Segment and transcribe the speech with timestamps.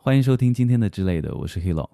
[0.00, 1.90] 欢迎收听今天的之类的，我是 Hilo。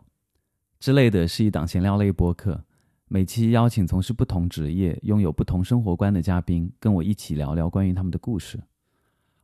[0.79, 2.63] 之类的是一档闲聊类播客，
[3.09, 8.63] 每期邀请从事不同职业、拥有不同生活观的嘉宾，跟我一起聊聊关于他们的故事。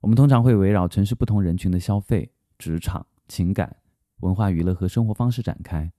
[0.01, 3.75] 我们通常会围绕城市不同人群的消费、职场、情感、
[4.21, 5.91] 文化娱乐和生活方式展开。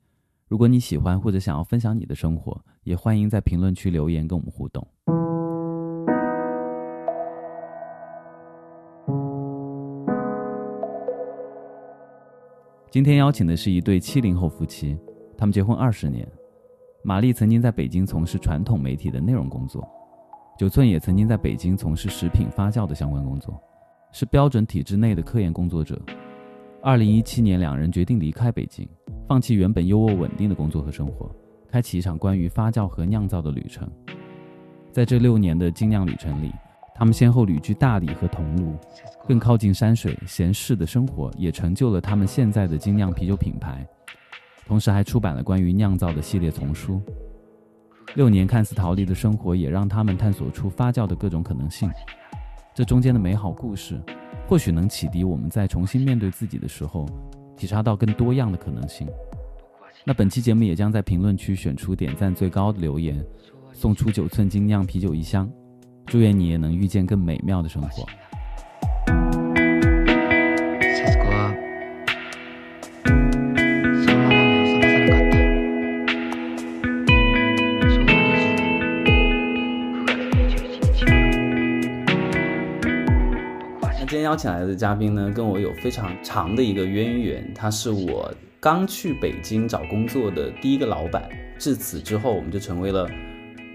[0.48, 4.88] 如果你喜欢或者想要分享你的生活，也欢迎在评论区留言跟我们互动。
[12.92, 14.98] 今天邀请的是一对七零后夫妻，
[15.38, 16.28] 他们结婚二十年。
[17.06, 19.88] 玛丽曾经在北京从事传统媒体的内容工作，
[20.60, 23.58] 九寸也曾经在北京从事食品发酵的相关工作，
[24.12, 25.98] 是标准体制内的科研工作者。
[26.82, 28.86] 二零一七年，两人决定离开北京，
[29.26, 31.34] 放弃原本优渥稳定的工作和生活，
[31.70, 33.90] 开启一场关于发酵和酿造的旅程。
[34.92, 36.52] 在这六年的精酿旅程里，
[36.96, 38.74] 他们先后旅居大理和桐庐。
[39.28, 43.88] 更靠近山水闲适的生活，也成就了他们现在的精酿啤酒品牌。
[44.66, 47.02] 同时还出版了关于酿造的系列丛书。
[48.16, 51.90] 六年看似逃离的生活，也让他们探索出发酵的各种可能性。
[52.74, 54.02] 这中间的美好故事，
[54.48, 57.06] 或许能启迪我们在重新面对自己的时候，
[57.56, 59.08] 体察到更多样的可能性。
[60.04, 63.24] 那本期节目也将在评论区选出点赞最高的留言，
[63.72, 65.52] 送出九寸精酿啤酒一箱。
[66.06, 68.06] 祝愿你也能遇见更美妙的生活。
[83.98, 87.50] 今天邀请来的嘉宾呢，跟我有非常长的一个渊源。
[87.56, 88.30] 他是我
[88.60, 93.10] 刚去北京找工作的第一个老板，至此之后，我们就成为了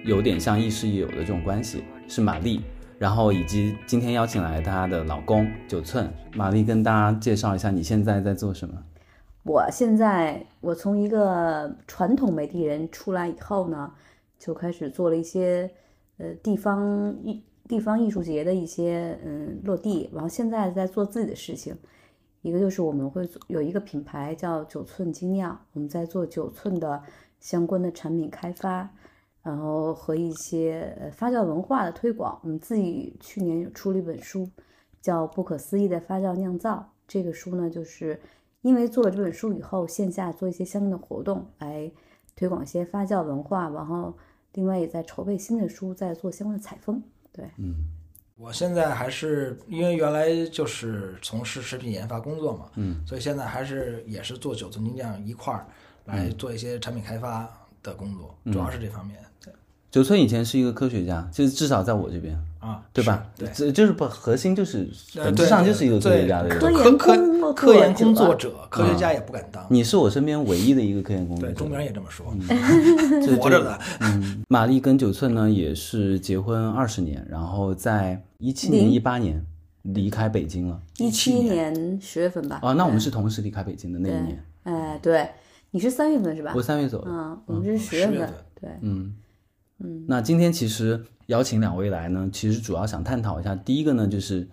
[0.04, 1.82] 有点像亦师亦友的这种关系。
[2.08, 2.60] 是玛丽，
[2.98, 6.12] 然后以及今天邀请来她的老公九寸。
[6.34, 8.82] 玛丽跟大家介绍一下，你现在在做什么？
[9.42, 13.92] 我现在，我从一个传统媒体人出来以后呢，
[14.38, 15.70] 就开始做了一些
[16.18, 17.42] 呃地方艺。
[17.68, 21.76] 地方艺术节的一些嗯落地，然后现在在做自己的事情，
[22.42, 27.02] 一个就是我们会有一个品牌叫九寸精酿，我们在做九寸的
[27.40, 28.88] 相关的产品开发，
[29.46, 32.36] 然后和一些发酵文化的推广。
[32.42, 34.50] 我们自己去年出了一本书，
[35.00, 36.74] 叫《不可思议的发酵酿造》。
[37.06, 38.20] 这个书呢，就是
[38.62, 41.88] 因为做了这本书以后，线下做一些相应的活动来
[42.34, 44.12] 推广一些发酵文化，然后
[44.54, 47.00] 另外也在筹备新的书，在做相关的采风。
[47.32, 47.86] 对，嗯，
[48.36, 55.68] 我现在还是因为原来就是从事食品研发工作嘛，嗯，所以现在还是也是做九寸精酿一块儿
[56.06, 57.48] 来做一些产品开发
[57.80, 59.22] 的工作，主要是这方面。
[59.96, 63.26] 九寸以前是一个科学家，就是至少在我这边啊，对吧？
[63.34, 69.66] 对，这就是不核心就是本质上就是一个科学家的科科科科研工作者，科学家也不敢当。
[69.70, 72.26] 你是我身边唯一的一个科研工作者，对，中国人也这么说，
[73.40, 73.78] 活着的。
[74.00, 79.42] 嗯，玛丽跟九寸呢也是结婚二十年，然后在一七年、一八年
[79.80, 80.78] 离开北京了。
[80.98, 82.60] 一七年十月份吧。
[82.62, 84.44] 哦，那我们是同时离开北京的那一年。
[84.64, 85.26] 哎，对，
[85.70, 86.52] 你是三月份是吧？
[86.54, 87.10] 我三月走的。
[87.10, 88.30] 嗯，我们是十月份。
[88.60, 89.14] 对，嗯。
[89.78, 93.54] 嗯，那今天其实邀请两位来呢，其实主要想探讨一下。
[93.54, 94.48] 第一个呢，就是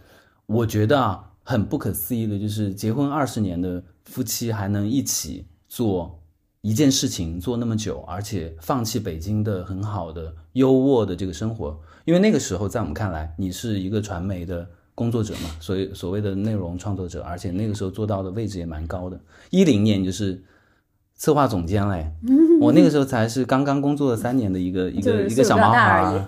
[0.46, 6.20] 我觉得啊，很不可思议的，就是结婚二十年的夫妻还能一起做
[6.62, 11.80] 一件事情做那么久，而且放弃北京的很好的优渥的这个生活。
[12.06, 19.18] 因为那个时候在我们看来，你是一个传媒的工作者嘛，所以所谓的内容创作者，而且那个时候做到的位置也蛮高的。
[19.52, 20.44] 一零年就是
[21.24, 22.12] 策划总监嘞。
[22.60, 26.22] 我那个时候才是刚刚工作了三年的一个 一个一个小毛孩，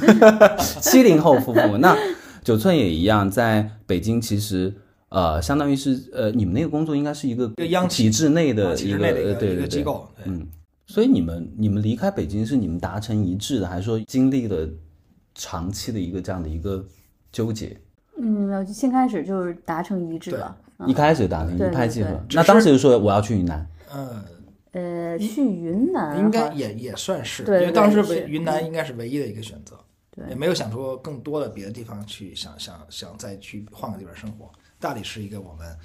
[0.82, 1.78] 七零后夫妇。
[1.78, 1.96] 那
[2.42, 4.70] 九寸也一样，在北京其实
[5.08, 10.06] 呃，相当于是呃，你们那个工作应该是一个央企制内的一个对对对机构。
[10.26, 10.46] 嗯，
[10.86, 14.68] 所以你们你们离开北京是你们达成一致的，还是说经历了
[15.34, 16.84] 长期的一个这样的一个
[17.32, 17.74] 纠结？
[18.20, 20.54] 嗯，先开始就是达成一致了，
[20.86, 22.10] 一开始达成一拍即合。
[22.34, 23.66] 那当时就说我要去云南。
[23.94, 24.24] 嗯。
[24.76, 29.78] 呃，去云南应该也也算是，因为当时唯云南应该是唯一的一个选择，
[30.10, 34.50] 对，也没有想出更多的别的地方去，想想想再去换个地方生活。
[34.80, 35.76] 大理是一个我们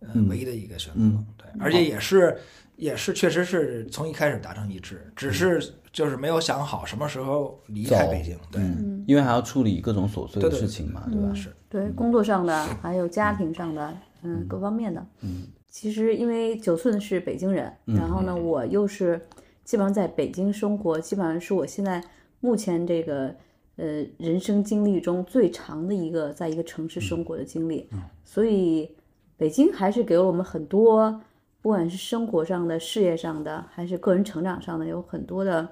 [0.00, 2.38] 呃唯一的一个选择，对，而且也是
[2.76, 8.62] 也是确实是从一开始达成一致，只是就是没有想好什么时候离开北京，对，
[9.06, 11.34] 因为还要处理各种琐碎的事情嘛，对吧？
[11.34, 15.48] 是，对，工作上的还有家庭上的，嗯，各方面的，嗯。
[15.72, 19.20] 其实，因为九寸是北京人，然后呢，我又是
[19.64, 22.04] 基本上在北京生活，基本上是我现在
[22.38, 23.34] 目前这个
[23.74, 27.88] 呃人生经历中最长的一个在一个城市生活的经历，
[28.22, 28.94] 所以。
[29.38, 31.20] 北京还是给了我们很多，
[31.60, 35.68] 不管是生活上的、事业上的，还是个人成长上的，有很多的，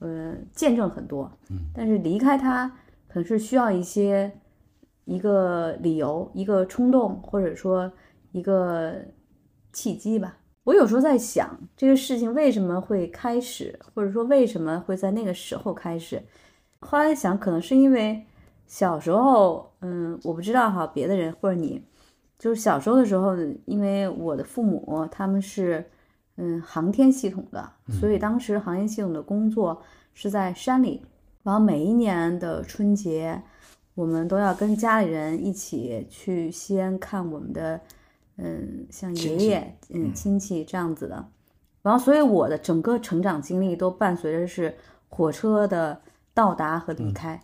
[0.00, 1.32] 呃，见证很多。
[1.48, 2.68] 嗯，但是离开它，
[3.08, 4.30] 可能是需要一些
[5.06, 7.90] 一个理由、一个冲动，或者说
[8.32, 9.02] 一个
[9.72, 10.36] 契机吧。
[10.64, 16.22] 我有时候在想，这个事情为什么会开始，或者说为什么会在那个时候开始？
[16.80, 18.22] 后来想，可能是因为
[18.66, 21.82] 小时候，嗯，我不知道哈，别的人或者你，
[22.38, 23.34] 就是小时候的时候，
[23.64, 25.84] 因为我的父母他们是，
[26.36, 27.68] 嗯，航天系统的，
[27.98, 29.82] 所以当时航天系统的工作
[30.12, 31.02] 是在山里，
[31.42, 33.42] 然后每一年的春节，
[33.94, 37.80] 我们都要跟家里人一起去西安看我们的。
[38.42, 41.28] 嗯，像爷爷，嗯，亲戚这样子的，
[41.82, 44.74] 然后所以我的整个成长经历都伴随着是
[45.08, 46.00] 火车的
[46.32, 47.38] 到达和离开，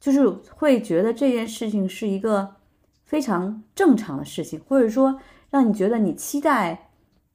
[0.00, 2.56] 就是会觉得这件事情是一个
[3.04, 5.16] 非常正常的事情，或者说
[5.48, 6.90] 让你觉得你期待，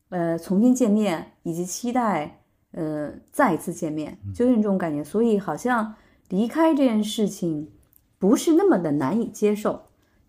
[0.10, 5.02] 呃，重新见面，以及期待，呃，再一次见面，就是这种感觉。
[5.02, 5.96] 所以好像
[6.28, 7.72] 离开这件事情
[8.20, 9.82] 不是那么的难以接受。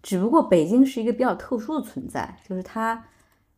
[0.07, 3.05] 只不过北京是一个比较特殊的存在，就是它，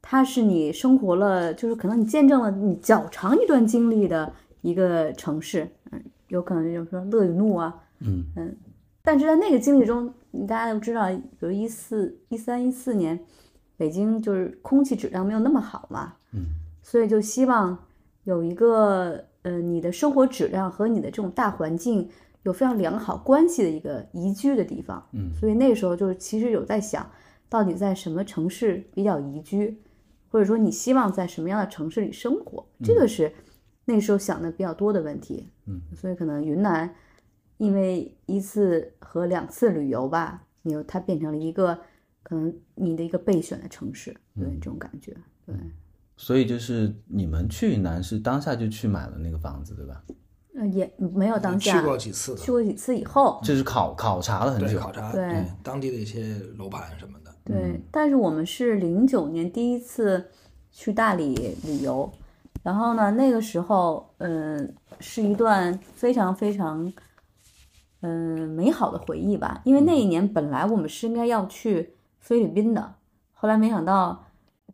[0.01, 8.57] 它是你生活了，就是可能你见证了你较长一段经历的一个城市，嗯，有可能就是说乐与怒啊，嗯嗯，
[9.03, 10.11] 但是在那个经历中，
[10.49, 13.21] 大家都知道，比如一四一三一四年，
[13.77, 16.47] 北京就是空气质量没有那么好嘛，嗯，
[16.83, 17.77] 所以就希望
[18.25, 22.09] 有一个，呃，你的生活质量和你的这种大环境。
[22.49, 27.09] 有非常良好关系的一个宜居的地方，嗯，所以那时候就是其实有在想，
[27.49, 29.81] 到底在什么城市比较宜居，
[30.29, 33.33] 或者说你希望在什么样的城市里生活，这个是
[33.85, 36.93] 那时候想的比较多的问题，嗯，所以可能云南，
[37.59, 41.79] 因为一次和两次旅游吧，你它变成了一个
[42.23, 45.15] 可能你的一个备选的城市，对这种感觉，
[45.45, 45.55] 对，
[46.17, 50.03] 所以就是你们去云南是当下就去买了那个房子，对吧？
[50.67, 57.33] 也没有当下去过几次，去过几次以后，就是考考察了很久，考察对当地的一些楼盘什么的。
[57.45, 60.31] 对，但是我们是零九年第一次
[60.71, 62.13] 去大理旅游，
[62.63, 66.93] 然后呢，那个时候，嗯，是一段非常非常，
[68.01, 69.61] 嗯，美好的回忆吧。
[69.65, 72.95] 因为那一年本来我们是应该要去菲律宾的，
[73.33, 74.27] 后来没想到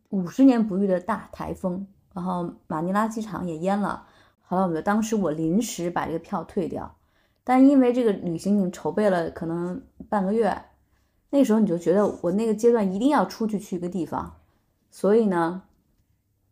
[0.08, 4.04] 五十年不遇的大台风，然后马尼拉机场也淹了。
[4.54, 6.96] 好了，我们当时我临时把这个票退掉，
[7.42, 10.56] 但因为这个旅行已经筹备了可能半个月，
[11.30, 14.36] 那时候你就觉得我那个阶段一定要出去去一个地方，
[14.90, 15.62] 所以呢，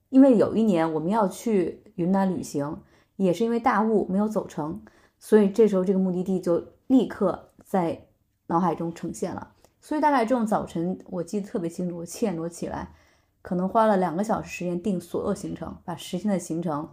[0.08, 2.78] 因为有一年我们要去云南旅行，
[3.16, 4.82] 也是因为大雾没有走成，
[5.18, 8.08] 所以这时候这个目的地就立刻在
[8.48, 9.52] 脑海中呈现了。
[9.80, 12.94] 所以大概这种早晨，我记得特别清楚，我七点多起来，
[13.40, 16.88] 可能花了两个小时时间定所有行程，把十天的行程。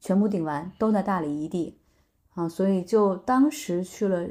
[0.00, 1.78] 全部顶完，都在大理一地，
[2.34, 4.26] 啊，所以就当时去了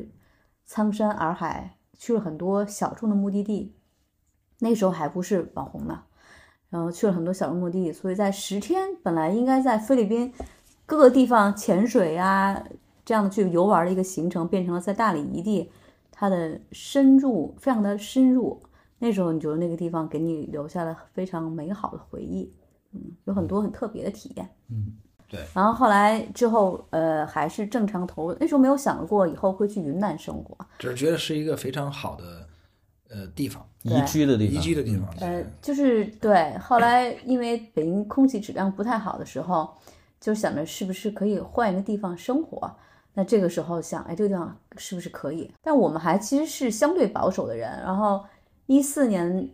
[0.66, 3.76] 苍山洱海，去了很多小众的目的地，
[4.60, 6.04] 那时候还不是网红呢，
[6.70, 10.34] 然后去了很多小众目的地，所以在十天本来应该在菲律宾
[10.86, 12.64] 各个地方潜水啊
[13.06, 15.72] 这样的去游玩的一个行程，变成了在大理一地，
[16.12, 18.60] 它的深入非常的深入，
[18.98, 22.52] 那时候你觉得那个地方给你留下了非常美好的回忆，
[22.92, 24.98] 嗯，有很多很特别的体验，嗯。
[25.30, 28.38] 对，然后后来之后，呃，还是正常投入。
[28.40, 32.48] 那时候没有想过以后会去云南生活，只是觉得是一个非常好的，
[33.10, 35.08] 呃，地方，宜居的地方，宜居的地方。
[35.20, 36.58] 呃，就是对。
[36.58, 39.70] 后来因为北京空气质量不太好的时候，
[40.20, 42.76] 就想着是不是可以换一个地方生活。
[43.14, 45.52] 那这个时候想，哎，这个地方是不是可以？
[45.62, 47.70] 但我们还其实是相对保守的人。
[47.84, 48.24] 然后
[48.66, 49.48] 一四年。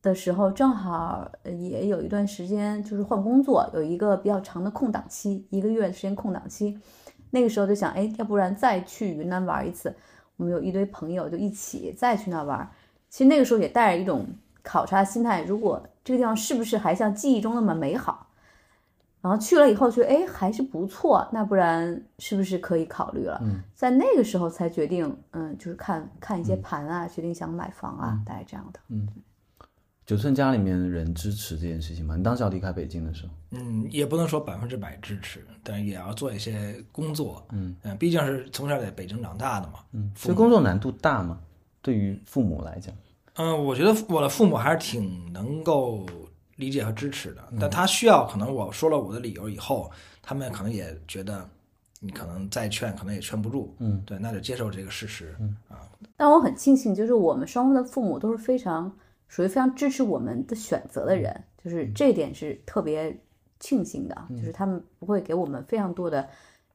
[0.00, 6.78] 的时候正好也有一段时间就是换工作，有一个比较长的空档期，一个月的时间空档期。
[7.30, 9.94] 那个时候就想，哎，要不然再去云南玩一次。
[10.36, 12.70] 我们有一堆朋友就一起再去那玩。
[13.10, 14.24] 其实那个时候也带着一种
[14.62, 18.28] 考察心态，如果这个地方是不是还像记忆中那么美好？
[19.20, 21.28] 然后去了以后觉得，哎，还是不错。
[21.32, 23.42] 那不然是不是可以考虑了？
[23.74, 28.78] 在那个时候才决定，嗯，就是看看一些盘啊，决定想买房啊，大概这样的。
[28.88, 29.08] 嗯。
[30.08, 32.16] 九寸家里面人支持这件事情吗？
[32.16, 41.38] 你当时要离开北京的时候，嗯，也不能说百分之百支持，但也要做一些工作，嗯嗯，毕竟是从小在北京长大的嘛，嗯，所以工作难度大吗？
[41.82, 42.94] 对于父母来讲，
[43.34, 46.06] 嗯，我觉得我的父母还是挺能够
[46.56, 49.90] 理解和支持的，但他需要可能我说了我的理由以后，
[50.22, 51.46] 他们可能也觉得
[52.00, 55.84] 你可能再劝可能也劝不住，嗯，对，那就接受这个事实，嗯啊。
[56.16, 58.90] 但我很庆幸，就是我们双方的父母都是非常。
[59.28, 63.16] 属于非常支持我们的选择的人，就是这点是特别
[63.60, 66.26] 庆幸的，就是他们不会给我们非常多的，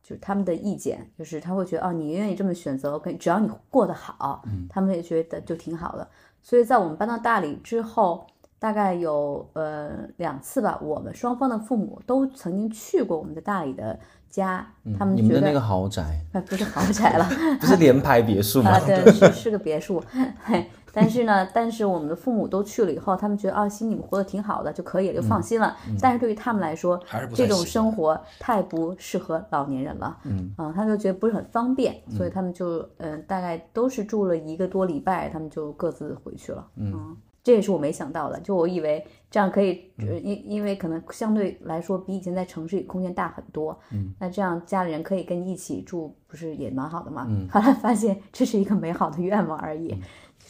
[0.01, 6.07] 就是他们的意见，就是他会觉得哦，你愿意这么选择，，OK，只要你过得好，他们也觉得就挺好的。
[6.41, 8.27] 所以在我们搬到大理之后，
[8.59, 13.97] 大概有呃两次吧，我们双方的父母都曾经去过我们的大理的
[14.29, 14.65] 家，
[14.97, 17.29] 他们觉得你们的那个豪宅呃 不是豪宅了。
[17.59, 18.79] 不是联排别墅吗啊，？
[18.85, 20.03] 对，是是个别墅，
[20.43, 25.75] 嘿，但是呢，但是我们的父母都去了以后，他们觉得啊，心你们活得挺好的就可以了，就放心了。
[25.99, 26.97] 但是对于他们来说，
[27.33, 37.17] 这种生活太不适合老年人了，嗯，啊，他们就觉得不是很方便，所以他们就嗯、大概都是住了一个多礼拜，他们就各自回去了，嗯。
[37.45, 47.27] 这也是我没想到的，就我以为这样可以，呃因因为可能相对来说比以前在城市里空间大很多，嗯，那这样家里人可以跟你一起住，不是也蛮好的吗？
[47.29, 49.97] 嗯，后来发现这是一个美好的愿望而已，就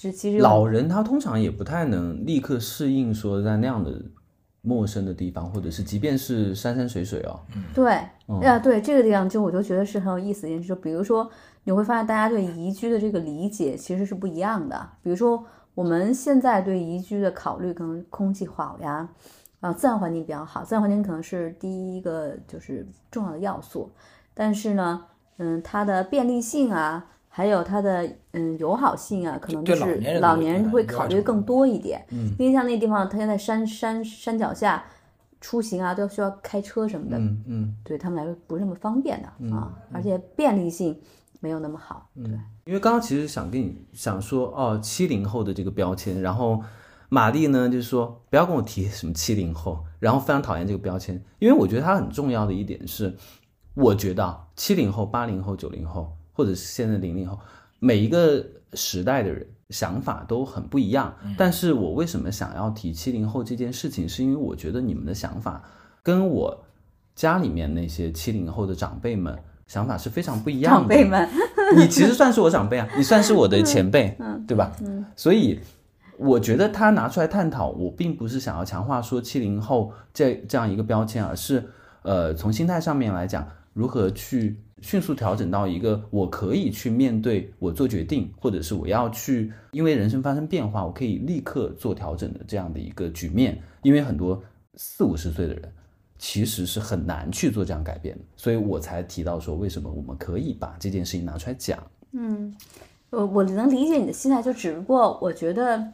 [0.03, 4.01] 是其实老人他通常也不太能立刻适应说在那样的
[4.61, 7.39] 陌生的地方，或者是即便是山山水水哦，
[7.73, 7.93] 对，
[8.41, 10.69] 啊，对这个地方，就我就觉得是很有意思的一件事。
[10.69, 11.29] 就比如说，
[11.65, 14.89] 你会发现大家对宜居的这个理解其实是不一样的。
[15.01, 15.43] 比如说，
[15.75, 19.09] 我们现在对宜居的考虑，可能空气好呀，
[19.59, 23.91] 啊，自然环境比较好，自然环境可能是第一个就是重要的要素。
[24.33, 25.05] 但是呢，
[25.37, 32.05] 嗯，它的便利性啊，还有它的嗯友好性啊，可能就是老年人会考虑更多一点。
[32.11, 34.85] 嗯，因为像那地方，它现在山山山脚下
[35.41, 40.95] 出行啊，都需要开车什么的，嗯嗯，对他们来说不是那么方便的、啊，而且便利性
[41.39, 42.07] 没有那么好。
[42.13, 42.31] 对，
[42.65, 46.61] 因为刚刚其实想跟你想说哦，七零后的这个标签，然后
[47.09, 53.17] 玛丽呢就是说不要跟我提什么七零后，然后非常讨厌这个标签，因为我觉得它很重要的一点是，
[53.73, 57.39] 我觉得啊，七零后、八零后、九零后，或者是现在零零后，
[57.79, 61.13] 每一个时代的人想法都很不一样。
[61.37, 65.63] 但是我为什么想要提七零后这件事情，是因为我觉得你们的想法
[66.01, 66.65] 跟我
[67.15, 69.37] 家里面那些七零后的长辈们
[69.67, 70.79] 想法是非常不一样的。
[70.79, 71.29] 长辈们，
[71.77, 74.15] 你其实算是我长辈啊，你算是我的 前辈，
[74.47, 74.71] 对吧？
[74.81, 75.59] 嗯，所以
[76.17, 81.63] 我觉得他拿出来探讨，我并不是想要强化说七零后这这样一个标签，而是
[82.01, 93.59] 呃从心态上面来讲，如何去迅速调整到一个我可以去面对我做决定，或者是我要去因为人生发生变化，我可以立刻做调整的这样的一个局面。
[93.81, 94.43] 因为很多
[94.75, 95.63] 四五十岁的人。
[96.19, 101.77] 其实是很难去做这样改变，所以我才提到说，为什么我们可以把这件事情拿出来讲。
[102.13, 102.55] 嗯
[103.09, 105.85] 我我能理解你的心态，就只不过我觉得，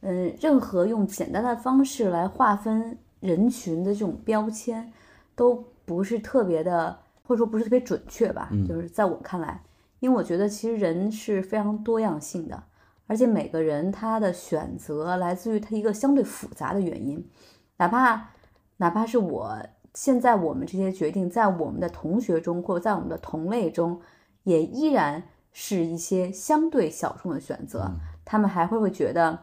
[0.00, 4.92] 嗯，任何用简单的方式来划分人群的这种标签，
[5.34, 8.50] 都不是特别的，或者说不是特别准确吧。
[8.66, 9.62] 就是在我看来，
[10.00, 12.60] 因为我觉得其实人是非常多样性的，
[13.06, 17.28] 而且每个人他的选择来自于他一个相对复杂的原因，
[17.76, 18.30] 哪怕
[18.78, 19.56] 哪怕是我
[19.92, 24.00] 现在我们这些决定，在我们的同学中或者在我们的同类中，
[24.44, 27.90] 也依然是一些相对小众的选择，
[28.24, 29.38] 他们还会会觉得，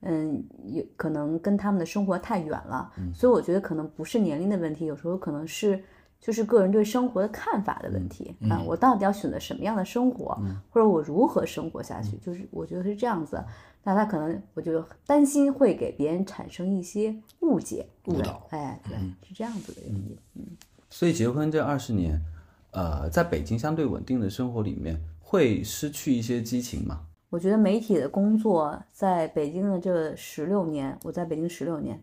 [0.00, 5.80] 嗯，有可能跟他们的生活太远了，所以我觉得可能不是年龄的问题，有时候可能是
[6.20, 10.38] 就是个人对生活的看法的问题啊，我到底要选择什么样的生活，
[10.70, 13.42] 或者我如何生活下去，就是我觉得是这样子。
[13.82, 18.94] 那他可能，我就担心会给别人产生一些误解、对误导哎，对，
[19.26, 20.16] 是这样子的原因。
[20.34, 20.44] 嗯
[20.92, 22.20] 所以结婚这二十年，
[22.72, 27.06] 呃，在北京相对稳定的生活里面，会失去一些激情吗？
[27.30, 32.02] 我觉得媒体的工作在北京的这十六年，我在北京十六年，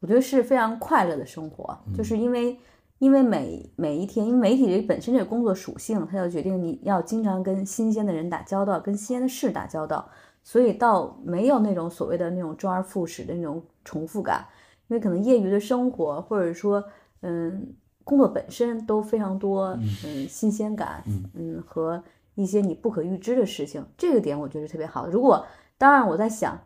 [0.00, 2.58] 我觉得是非常快乐的生活，就是因为
[2.98, 10.08] 因为每每一天，因为媒体这本身这个工作属性，它就决定你要经常跟新鲜的人打交道，跟新鲜的事打交道，
[10.42, 14.44] 所以倒没有那种所谓的那种周而复始的那种重复感，
[14.88, 16.82] 因为可能业余的生活或者说
[17.20, 19.68] 嗯工作本身都非常多
[20.04, 22.02] 嗯新鲜感嗯和
[22.34, 25.10] 一些你不可预知的事情，这个点我觉得是特别好的。
[25.12, 26.58] 如果当然我在想，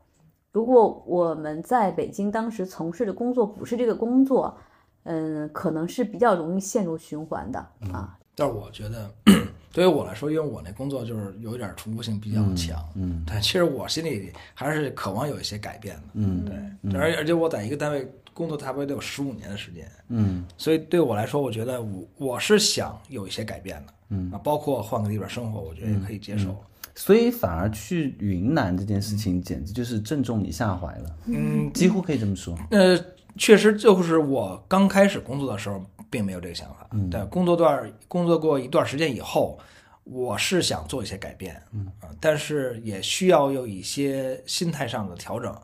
[0.50, 4.56] 如果我们在北京当时从事的工作不是这个工作，
[5.04, 7.58] 嗯，可能是比较容易陷入循环的
[7.92, 8.18] 啊。
[8.34, 9.10] 但是我觉得，
[9.72, 16.44] 对于我来说，因为我那工作就是有点重复性比较强，嗯但，其实我心里还是渴望有一些改变的，嗯
[16.82, 26.56] 对，而而且我在一个单位工作差不多得有十五年的时间，嗯所以对我来说，我觉得我我是想有一些改变的，嗯啊，包括换个地方生活，我觉得也可以接受，
[26.94, 32.56] 所以反而去云南这件事情，简直就是正中你下怀了，嗯，几乎可以这么说。
[32.70, 32.98] 呃，
[33.36, 36.86] 确实就是我刚开始工作的时候，并没有这个想法。
[36.92, 39.58] 嗯对，工作段工作过一段时间以后，
[40.04, 45.56] 我是想做一些改变，嗯啊，但是也需要有一些心态上的调整。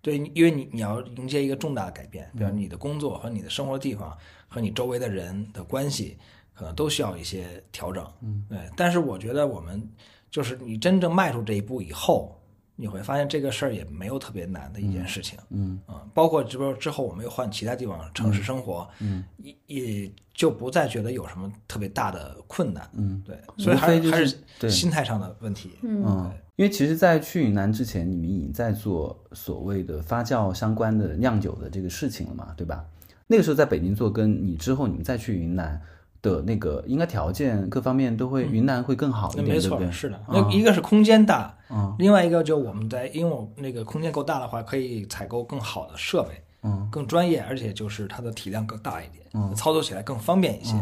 [0.00, 4.16] 对，因为你你要迎接一个重大的改变，比如你的工作和你的生活地方
[4.46, 6.16] 和你周围的人的关系，
[6.54, 8.06] 可能都需要一些调整。
[8.22, 8.58] 嗯，对。
[8.76, 9.82] 但是我觉得我们
[10.30, 12.40] 就是你真正迈出这一步以后，
[12.76, 15.38] 你会发现这个事儿也没有特别难的一件事情。
[15.50, 22.88] 嗯啊，包括之后之后我们又换其他地方城市生活，嗯，也也就不再觉得有什么特别大的困难。
[22.92, 25.72] 嗯，对，所以还是还是心态上的问题。
[25.82, 32.84] 嗯，因为其实，在去云南之前，你们已经在做所谓的发酵相关的酿酒的这个事情了嘛，对吧？
[33.26, 35.80] 那个时候在北京做，跟你之后你们再去云南
[36.26, 39.92] 的那个，应该条件各方面都会，云南会更好一点，那没错，对不对？
[39.92, 40.20] 是的。
[40.28, 46.30] 那一个是空间大，嗯另外一个就我们在，因为我那个空间够大的话，可以采购更好的设备，
[46.62, 50.74] 嗯，更专业，而且就是它的体量更大一点，嗯操作起来更方便一些。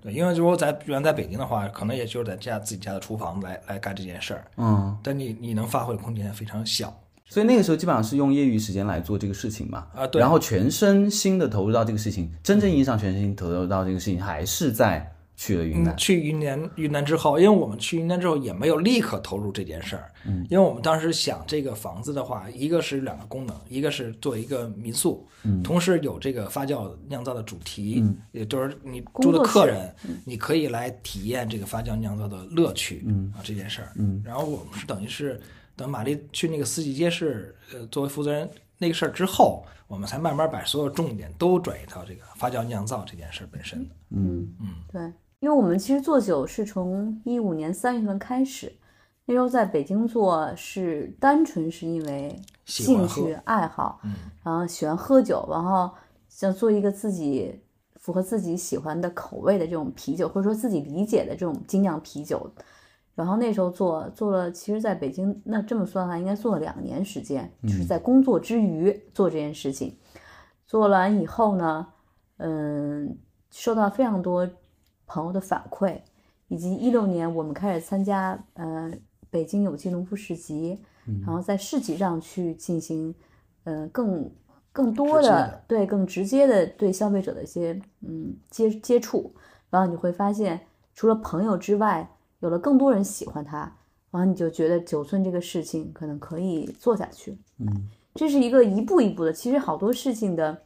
[0.00, 6.94] 对，因为如果在原来在北京的话，可能也就是在家自己家的厨房来来干这件事儿，嗯，但你你能发挥的空间非常小。
[7.32, 10.20] 所以那个时候基本上是用业余时间来做这个事情嘛，啊对。
[10.20, 15.94] 然后全身心的投入到这个事情，真正意义上全身心投入到这个事情，还是在去了云南。
[15.94, 29.90] 嗯，，去云南云南之后，因为我们去云南之后也没有立刻投入这件事儿，嗯，因为我们当时想这个房子的话，一个是两个功能，一个是做一个民宿，嗯，同时有这个发酵酿造的主题，嗯，也就是你住的客人，
[30.26, 33.32] 你可以来体验这个发酵酿造的乐趣，嗯。
[33.34, 35.40] 啊这件事儿，嗯，然后我们是等于是
[35.82, 38.48] 等玛丽去那个四季街市，呃，作为负责人
[38.78, 43.80] 那个事儿之后，我们才慢慢把所有重点都转移到这个发酵酿造这件事儿本身。
[44.10, 45.02] 嗯嗯对，
[45.40, 48.72] 因为我们其实做酒是从一五年三月份开始，
[49.24, 54.12] 那时候在北京做是单纯是因为兴趣爱好，嗯
[54.44, 55.90] 然后喜欢喝酒，然后
[56.28, 57.60] 想做一个自己
[57.96, 62.48] 符合自己喜欢的口味的这种啤酒，或者说自己理解的这种精酿啤酒。
[63.14, 69.96] 然后那时候做做了，其实在北京那这么算的话，应该做了两年时间，就是在工作之余做这件事情。
[70.66, 71.86] 做完以后呢，
[72.38, 73.18] 嗯，
[73.50, 74.48] 收到非常多
[75.06, 76.00] 朋友的反馈，
[76.48, 78.90] 以及一六年我们开始参加呃
[79.28, 80.82] 北京有机农夫市集，
[81.26, 83.14] 然后在市集上去进行
[83.64, 84.30] 呃更
[84.72, 89.34] 更多的的对更直接的对消费者的一些嗯接接触，
[89.68, 90.58] 然后你会发现，
[90.94, 92.08] 除了朋友之外，
[92.42, 93.58] 有了更多人喜欢它，
[94.10, 97.38] 然后你就觉得九寸这个事情可能可以做下去。
[97.58, 100.62] 嗯，这是一个一步一步的，其实好多事情的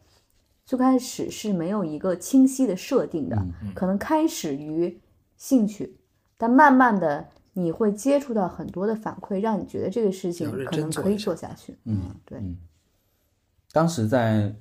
[0.64, 4.98] 最开始是没有一个清晰的设定的，可能开始于
[5.36, 5.96] 兴趣，
[6.36, 11.78] 但慢慢的你会接触到很多的反馈，让你觉得这个事情可能可以做下做下去。
[11.84, 12.42] 嗯，对，
[13.70, 14.52] 当时在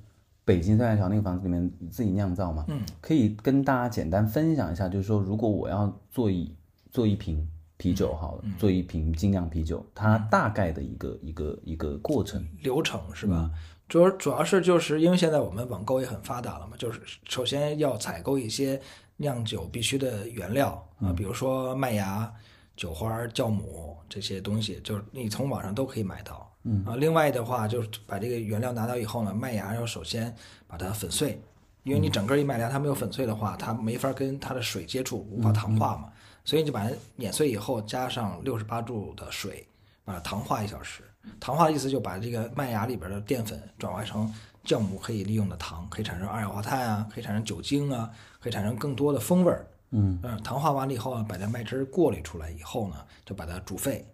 [0.44, 6.54] 北京三元桥那个房子里面自己酿造嘛，嗯，可以跟大家简单分享一下，就是说，如果我要做一
[6.90, 7.46] 做一瓶
[7.76, 13.50] 啤酒好了，做一瓶精酿啤酒，它大概的一个一个一个过程，流程是吧？
[13.88, 18.80] 主要主要是就是因为现在我们网购也很发达了嘛，就是首先要采购一些
[19.18, 22.32] 酿酒必须的原料啊，比如说麦芽、
[22.76, 26.52] 酒花、酵母这些东西，就是你从网上都可以买到。
[26.64, 26.84] 嗯。
[26.84, 30.34] 啊，另外的话就是把这个原料拿到以后呢，麦芽要首先
[30.66, 31.40] 把它粉碎，
[31.84, 36.12] 因为你整个一麦芽它没有粉碎的话，它没法跟它的水接触，无法糖化嘛，
[36.46, 39.66] 所以你就把它碾碎以后，加上六十八度的水，
[40.04, 41.02] 把它糖化一小时。
[41.40, 44.32] 糖化的意思就把这个麦芽里边的淀粉转化成
[44.64, 49.66] 酵母可以利用的糖，可以产生二氧化碳啊，可以产生酒精啊，可以产生更多的风味儿。
[49.90, 54.06] 嗯嗯，糖化完了以后呢，把这麦汁过滤出来以后呢，就把它煮沸。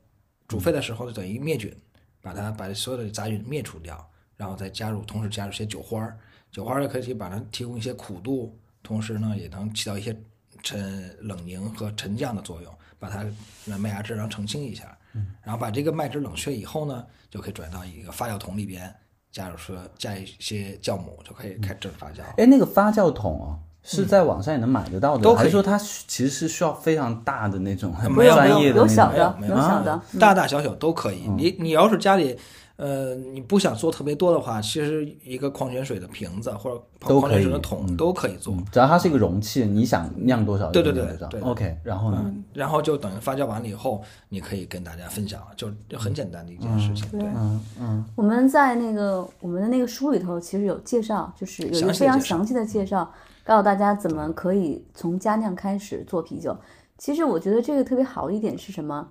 [0.49, 1.75] 煮沸的时候就等于灭菌，
[2.23, 6.19] 把它把所有的杂菌灭除掉，然后再加入，同时加入一些酒花儿。
[6.51, 10.19] 酒花儿呢可以把它提供一些苦度，同时呢也能起到一些
[10.63, 13.25] 沉冷凝和沉降的作用，把它
[13.67, 14.97] 的麦芽汁然后澄清一下。
[15.43, 18.91] 然后把这个麦汁冷却以后呢，就可以转到一个发酵桶里边，
[19.31, 22.23] 加入说加一些酵母，就可以开始正发酵。
[22.39, 28.89] 哎，那个发酵桶啊，是在网上也能买得到的，都可以还是说它其实是需要非常大的那种很没有专有业的那种？
[28.89, 31.29] 有小的，没有有小的，嗯大大小小都可以。
[31.37, 32.39] 你你要是家里，
[32.77, 38.57] 呃，你不想做特别多的话，其实一个矿泉水的瓶子或者都矿泉水可以的桶都可以做。
[38.73, 42.35] 只要它是一个容器，你想酿多少就对对对酿多少对 OK，然后呢？
[42.55, 47.09] 然后就等于发酵完了以后，你可以跟大家分享了，就就很简单的一件事情。
[47.11, 53.09] 对，嗯嗯我们在那个我们的那个书里头，其实有介绍，就是有一个非常详细的介绍，
[53.45, 56.57] 告诉大家怎么可以从家酿开始做啤酒。
[56.99, 59.09] 其实我觉得这个特别好的一点是什么？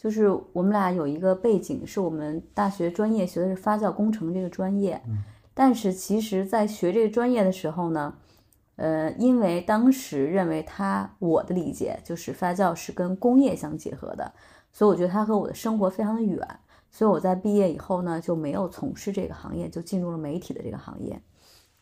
[0.00, 4.98] 就是我们俩有一个背景，是我们大学专业学的是发酵工程这个专业，
[5.52, 8.14] 但是其实在学这个专业的时候呢，
[8.76, 14.32] 呃，因为当时认为它我的理解就是发酵是跟工业相结合的，
[14.72, 16.48] 所以我觉得它和我的生活非常的远。
[16.90, 21.20] 所以我在毕业以后呢，就没有从事这个行业，就进入了媒体的这个行业。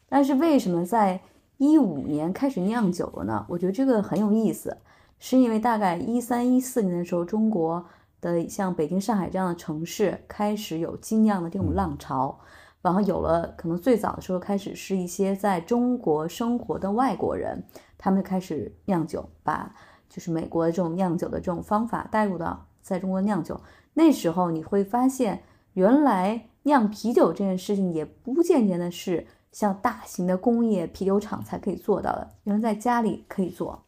[0.08, 1.20] 但是为什么在
[1.56, 3.46] 一五年开始酿酒了呢？
[3.48, 4.76] 我觉得这个很有意思，
[5.20, 7.86] 是因为大概一三一四年的时候，中国
[8.20, 12.38] 的像北京、上海这样的城市开始有精酿的这种浪潮，
[12.82, 17.64] 然后有了可能最早的时候开始是一些在中国生活的外国人，
[17.96, 19.74] 他们就开始酿酒，把
[20.08, 23.60] 就是美国的这种酿酒的这种方法带入到在中国酿酒。
[23.94, 25.42] 那时候你会发现，
[25.74, 29.26] 原来酿啤酒这件事情也不见得的是。
[29.50, 33.82] 像大型的工业啤酒厂才可以做到的，原来在家里可以做，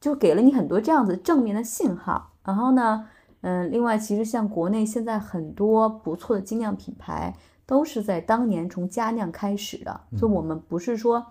[0.00, 2.30] 就给了你很多这样子正面的信号。
[2.44, 3.08] 然后呢，
[3.42, 7.34] 嗯，另外其实像国内现在很多不错的精酿品牌，
[7.66, 11.24] 都是在当年从家酿开始的，就我们不是说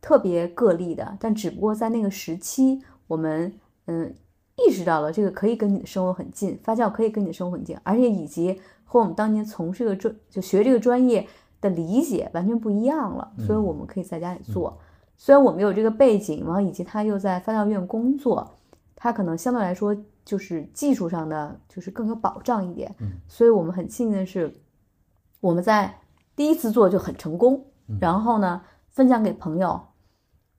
[0.00, 3.52] 特别个例的，但只不过在那个时期，我们
[3.86, 4.14] 嗯
[4.56, 11.26] 意识到了这个可以跟你的生活很近，发酵可以跟你的生活很近，而且以及和我们当年从事的专就学这个专业。
[11.58, 14.78] 的理解完全不一样了，所以我们可以在家里做。
[15.16, 18.46] 虽然我们有这个背景，然后以及他又在发酵院工作，
[18.94, 19.96] 他可能相对来说
[20.26, 22.94] 就是技术上的就是更有保障一点。
[23.26, 24.52] 所以我们很庆幸的是，
[25.40, 25.98] 我们在
[26.34, 27.64] 第一次做就很成功。
[27.98, 28.60] 然后呢，
[28.90, 29.80] 分享给朋友，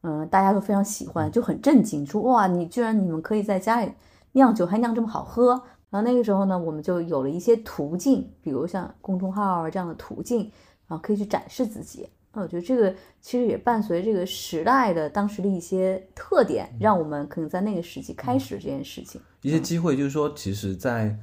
[0.01, 3.91] 嗯，大家都非常喜欢，就很震惊，说哇，你居然你们可以在家里
[4.31, 5.51] 酿酒还酿这么好喝。
[5.91, 10.51] 然后那个时候呢，我们就有了一些途径，比如像公众号啊这样的途径。
[10.87, 12.07] 啊，可以去展示自己。
[12.37, 19.19] 那我觉得这个其实也伴随这个时代的当时的一些特点，让我们可能在那个时期开始这件事情。
[19.41, 21.17] 一些机会就是说，其实，在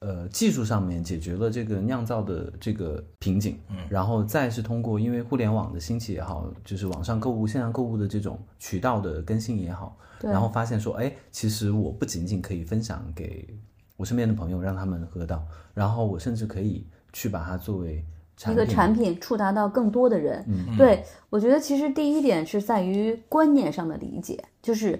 [0.00, 13.48] 呃技术上面解决了这个酿造的这个瓶颈，嗯，然后再是通过因为互联网的兴起也好，就是网上购物、线上购物的这种渠道的更新也好，然后发现说，哎，其实我不仅仅可以分享给
[13.96, 18.04] 我身边的朋友，让他们喝到，然后我甚至可以去把它作为。
[18.46, 20.44] 一个产品触达到更多的人，
[20.76, 24.98] 对我觉得其实第一点是在于观念上的理解，就是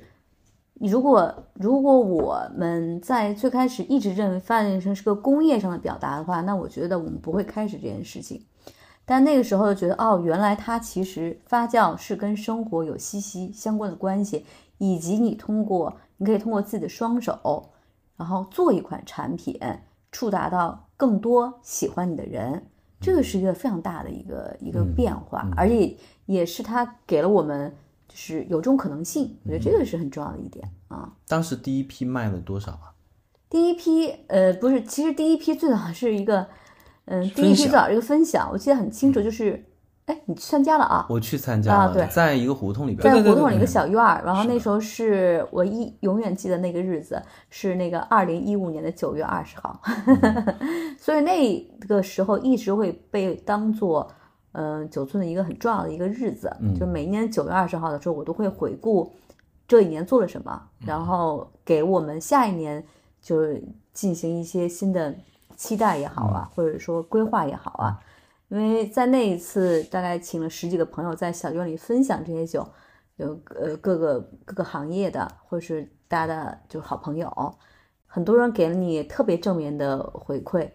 [0.74, 8.44] 如果如果我们在最开始一直认为发展成是个工业上的表达的话，那我觉得我们不会开始这件事情。
[9.04, 14.44] 但那个时候就觉得哦，原来它其实发酵是跟生活有息息相关的关系，
[14.76, 17.70] 以及你通过你可以通过自己的双手，
[18.16, 19.58] 然后做一款产品，
[20.12, 22.66] 触达到更多喜欢你的人。
[23.00, 27.74] 这个是一个非常大的一个一个变化，而且也是它给了我们
[28.08, 31.12] 就是有这种可能性，我觉得这个是很重要的一点啊。
[31.26, 32.94] 当时第一批卖了多少啊？
[33.48, 36.46] 第一批呃不是，其实第一批最早是一个
[37.06, 39.64] 嗯，第一批最早是一个分享，我记得很清楚，就是。
[40.08, 41.06] 哎，你去参加了啊？
[41.10, 44.22] 我去参加了，对在一个胡同里边，在胡同里一个小院儿。
[44.24, 49.78] 然后那时候是我一永远记得那个日子，是那个二零一五年的九月二十号。
[50.98, 54.10] 所以那个时候一直会被当做，
[54.52, 56.50] 嗯，九寸的一个很重要的一个日子。
[56.80, 59.12] 就每一年九月二十号的时候，我都会回顾
[59.66, 62.82] 这一年做了什么，然后给我们下一年
[63.20, 65.14] 就是进行一些新的
[65.54, 68.00] 期待也好啊，或者说规划也好啊。
[68.48, 72.66] 因为在那一次，大概请了十几个朋友在小院里分享这些酒，
[73.16, 77.30] 有呃各个各个行业的，或者是大家的就好朋友，
[78.06, 80.70] 很多人给了你特别正面的回馈，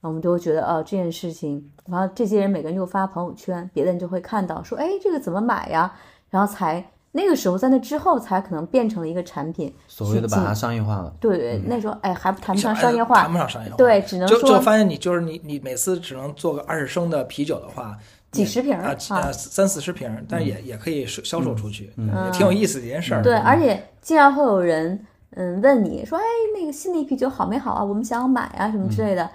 [0.00, 5.94] 我们就会觉得哦这件事情，然后这些人每个人就发朋友圈，别的人就会看到说，哎这个怎么买呀，
[6.30, 6.90] 然后才。
[7.16, 11.14] 那个时候，在那之后才可能变成了一个产品，所谓的把它商业化了。
[11.20, 13.76] 对对，那时候哎还谈不上商业化，谈不上商业化。
[13.76, 17.96] 对，只能说就发现你就是你你每次只能做个二十升的啤酒的话，
[18.32, 23.22] 几十瓶啊啊三四十瓶，但也也可以销售出去，也挺有意思的一件事儿。
[23.22, 24.98] 对，而且经常会有人
[25.36, 26.24] 嗯问你说，哎
[26.58, 27.84] 那个新的一批酒好没好啊？
[27.84, 29.30] 我们想要买啊什么之类的。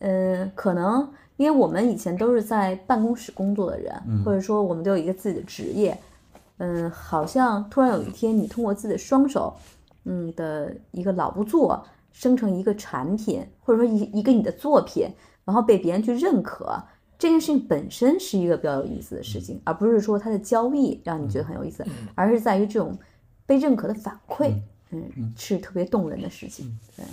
[0.00, 5.96] 嗯，可能因为我们以前都是在办公室工作的人，或者说我们都有一个自己的职业。
[6.62, 9.56] 嗯，好像突然有一天，你通过自己的双手，
[10.04, 15.08] 嗯的一个老不做，生成一个产品，或者说一一个你的作品，
[15.46, 16.78] 然后被别人去认可，
[17.18, 21.82] 这件事情本身是一个比较有意思的事情，而不是说它的交易让你觉得很有意思，
[22.14, 22.94] 而是在于这种
[23.46, 24.52] 被认可的反馈，
[24.90, 26.78] 嗯，是特别动人的事情。
[26.94, 27.06] 对，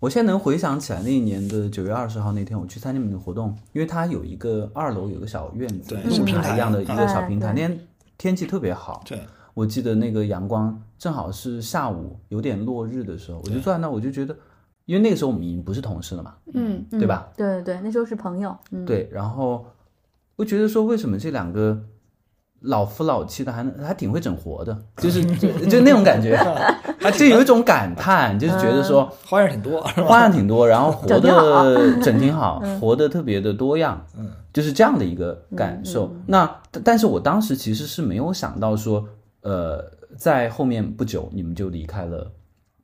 [0.00, 7.78] 我现在能回想起来那一年的九月二十号那天，我去参加你们的活动，因为它有一个二楼有个小院子，像平台一样的一个小平台，那天。
[8.18, 9.20] 天气特别好，对。
[9.54, 14.36] 我记得那个阳光正好是下午有点落日的时候，我就坐在那，我就觉得，
[14.84, 17.32] 因为那个时候我们已经不是同事了嘛，嗯，对吧？
[17.34, 18.54] 对对对，那时候是朋友，
[18.86, 19.64] 对，然后
[20.36, 21.82] 我觉得说为什么这两个
[22.60, 26.36] 老夫老妻的，还能还挺会整活的，就是就就那种感觉，
[27.16, 36.10] 就有一种感叹，就是觉得说花样挺多，花样挺多，然后活的整挺好，活的特别的多样，嗯，就是这样的一个感受。
[36.26, 39.06] 那但但是我当时其实是没有想到说，
[39.42, 39.84] 呃，
[40.16, 42.32] 在后面不久你们就离开了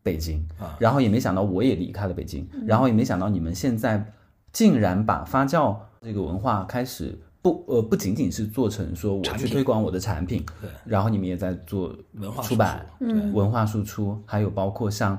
[0.03, 4.13] 北京，啊然后也没想到我也离开了北京，然后也没想到你们现在
[4.53, 7.19] 竟然把发酵这个文化开始。
[7.43, 15.19] 不，呃，不仅仅是做成说我去推广我的产品，对，然后你们也在做文化出版，对，文化输出，还有包括像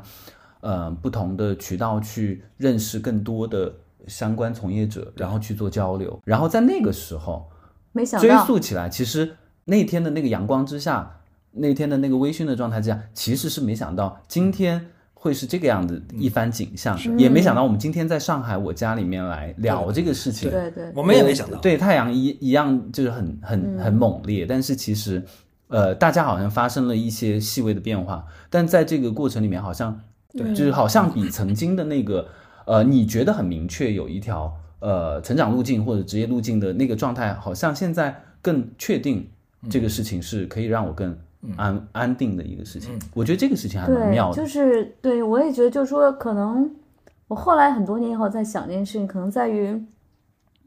[0.62, 3.74] 呃不同的渠道去认识更多的
[4.08, 6.18] 相关从业者，然后去做交流。
[6.24, 7.46] 然后在那个时候
[7.92, 8.46] 没想到。
[8.46, 11.20] 溯起来，其实那天的那个阳光之下，
[11.52, 14.92] 那天的那个微醺的状态之下，其实是没想到今天。
[15.24, 25.24] 会是这个样子一番景象，也没想到我们今天在上海我家里面来聊这个事情，对对，我们也没想到，对太阳一一样就是很很很猛烈，但是其实，
[25.70, 29.98] 呃，大家好像发生了一些细微的变化，但在这个过程里面，好像
[30.34, 30.54] 对。
[30.54, 32.28] 就是 好像比曾经的那个，
[32.66, 39.26] 呃，你觉得很明确有一条呃成长路径或者职业路径的那个状态，好像现在更确定
[39.70, 41.18] 这个事情是可以让我更
[41.58, 42.98] 安安定的一个事情。
[43.14, 46.74] 我觉得这个事情还蛮妙，的，就是对我也觉得，就是说，可能
[47.28, 49.86] 我后来很多年以后在想这件事情，可能在于，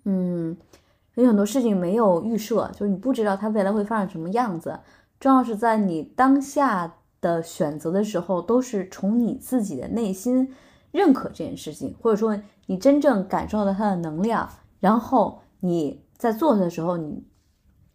[0.05, 0.57] 嗯，
[1.15, 4.79] 有很多事情没有预设，就是你不知道它未来会发展什么样子。
[5.19, 10.53] 重要是在你当下的选择的时候，都是从你自己的内心
[10.93, 14.47] 认可这件事情，或者说你真正感受到它的能量，
[14.79, 17.25] 然后你在做的时候，你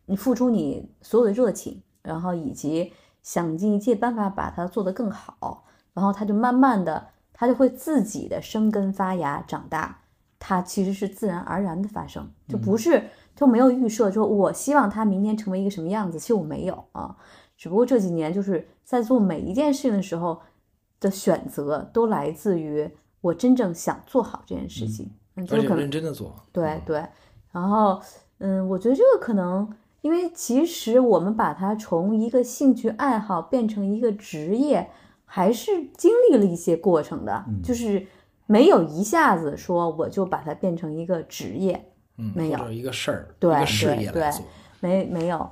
[0.07, 9.99] 你付出你所有的热情，然后以及想尽一切办法把它做得更好，然后它就慢慢的，它就会自己的生根发芽长大，
[10.39, 17.15] 它其实是自然而然的发生，就不是就没有预设，说我希望它明天成为一个什么样子，其实我没有啊，
[17.57, 20.41] 只不过这几年就是在做每一件事情的时候
[20.99, 22.89] 的选择，都来自于
[23.21, 27.05] 我真正想做好这件事情，嗯，就是可能认真的做，对对，
[27.51, 28.01] 然后
[28.39, 34.89] 嗯，我觉得这个可能，因为其实我们把它从一个兴趣爱好变成一个职业，
[35.25, 38.05] 还是经历了一些过程的，就是
[38.47, 44.29] 没有一下子说我就把它变成一个职业，嗯，没有一个事儿，对对对
[44.79, 45.49] 没没有，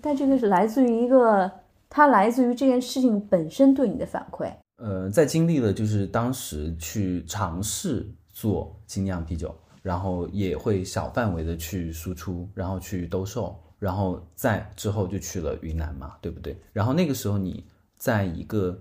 [0.00, 1.50] 但这个是来自于一个，
[1.90, 16.60] 它来自于这件事情本身对你的反馈，呃，在经历了就是当时去尝试做精酿啤酒，然后也会小范围的去输出，然后去兜售，然后再之后就去了云南嘛，对不对？
[16.72, 17.64] 然后那个时候你
[17.96, 18.78] 在一个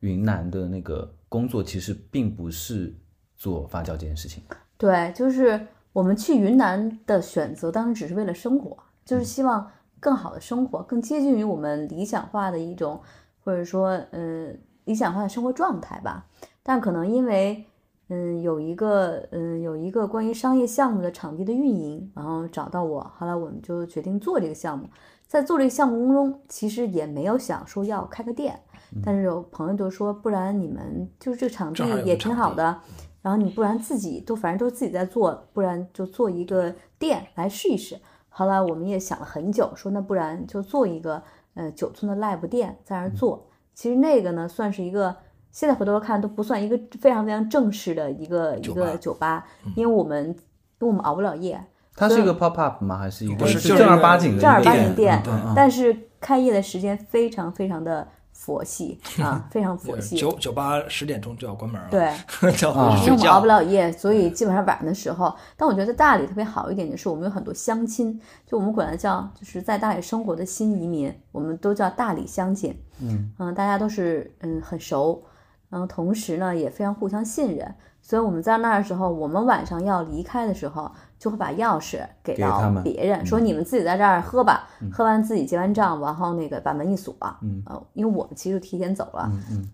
[0.00, 2.94] 云南的那个工作，其实并不是
[3.36, 4.42] 做发酵这件事情，
[4.76, 13.00] 对，就是我们去云南的选择，当时只是为了生活，就是希望更好的生活，更接近于我们理想化的一种，
[13.44, 16.26] 或者说，嗯，理想化的生活状态吧。
[16.62, 17.64] 但可能因为，
[18.10, 24.88] 嗯，有一个，嗯，有一个关于商业项目的场地的运营，然后找到我，后来我们就决定做这个项目。
[25.28, 28.58] 在做这个项目中，其实也没有想说要开个店，
[29.04, 32.80] 但是有朋友就说，不然你们就是这个场地也挺好的，
[33.22, 37.96] 然后你不然自己都反正都是自己在做，不然就做一个店来试一试。
[38.28, 41.22] 后来我们也想了很久，说那不然就做一个
[41.54, 43.46] 呃九寸的 live 店在那儿做。
[43.72, 45.16] 其实那个呢算是一个，
[45.52, 50.34] 现在回头看都不算一个非常非常正式的一个一个酒吧，因为我们因
[50.80, 51.62] 为我们熬不了夜，
[51.94, 52.96] 它是一个 pop up 吗？
[52.96, 55.22] 还是一个不是是正儿八经的正儿八经店
[55.54, 60.16] 但是开业的时间非常非常的佛系啊， 非常佛系。
[60.16, 63.46] 九九八十点钟就要关门了，对， 叫啊回去睡觉因为我们熬不。
[63.46, 72.74] 了夜，所以基本上晚上的时候，但我觉得在大理特别好一点，的是我们有很多乡亲，就我们管它叫就是在大理生活的新移民，我们都叫大理乡亲。
[73.02, 75.22] 嗯大家都是嗯很熟，
[75.70, 89.30] 然后同时呢也非常互相信任，所以我们在那儿的时候，我们晚上要离开的时候，就会把钥匙给到别人，说你们自己在这儿喝吧，喝完自己结完账，然后那个把门一锁，嗯，呃，因为我们其实提前走了，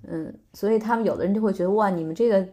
[0.07, 2.47] 嗯所以他们有的人就会觉得哇，你们这个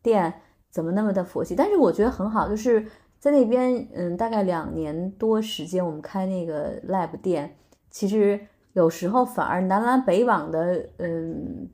[0.00, 0.32] 店
[0.70, 1.54] 怎么那么的佛系？
[1.54, 2.86] 但是我觉得很好，就是
[3.18, 7.56] 在那边，嗯，大概两年多时间，我们开那个 lab 店，
[7.90, 8.38] 其实
[8.74, 11.68] 有时候反而南来北往的，嗯，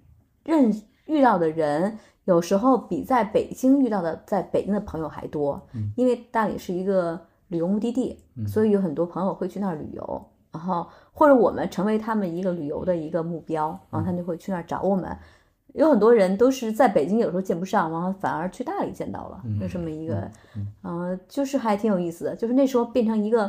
[0.44, 0.72] 认
[1.10, 5.60] 遇到的人，有时候比在北京遇到的在北京的朋友还多，
[5.96, 10.26] 因为大理是一个旅游目的地，所以有很多朋友会去那儿旅游。
[10.52, 15.16] 然后或者我们成为他们一个旅游的一个目标，然后他们就会去那儿找我们。
[15.74, 20.28] 有很多人都是在北京，有时候见不上，然后反而去大理见到了，就这么一个，
[20.82, 22.34] 呃，就是还挺有意思的。
[22.34, 23.46] 就是那时候变成一个，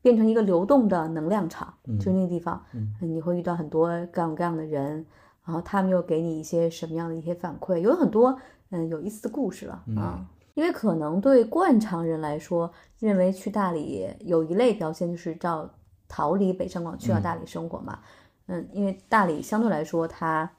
[0.00, 2.58] 变变成一个流动的能量场，就是那个地方，
[2.98, 5.04] 你会遇到很多各种各样的人，
[5.48, 10.22] 然后他们又给你一些什么样的一些反馈，有很多嗯有意思的故事了啊。
[10.52, 15.66] 因为可能对惯常人来说，认为去大理有一类标签就是叫
[16.06, 18.00] 逃离北上广去到大理生活嘛，
[18.48, 20.50] 嗯，因为大理相对来说它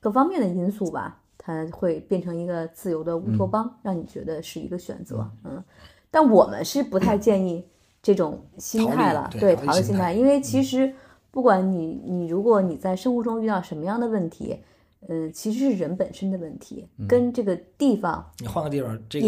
[0.00, 5.62] 各方面的因素吧，它会变成一个自由的乌托邦，让你觉得是一个选择，嗯，
[6.10, 7.68] 但我们是不太建议
[8.00, 10.94] 这种心态了，对逃离心态，因为其实
[11.32, 14.58] 不管你你如果你在生活中遇到什么样的问题。
[15.08, 19.26] 嗯，其实是人本身的问题，跟这个地方，你换个地方，这个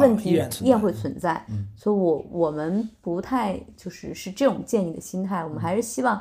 [0.00, 0.30] 问题
[0.64, 1.46] 依然会存在。
[1.76, 6.20] 所以，我我们不太就是是这种建议的心态，我们还是希望，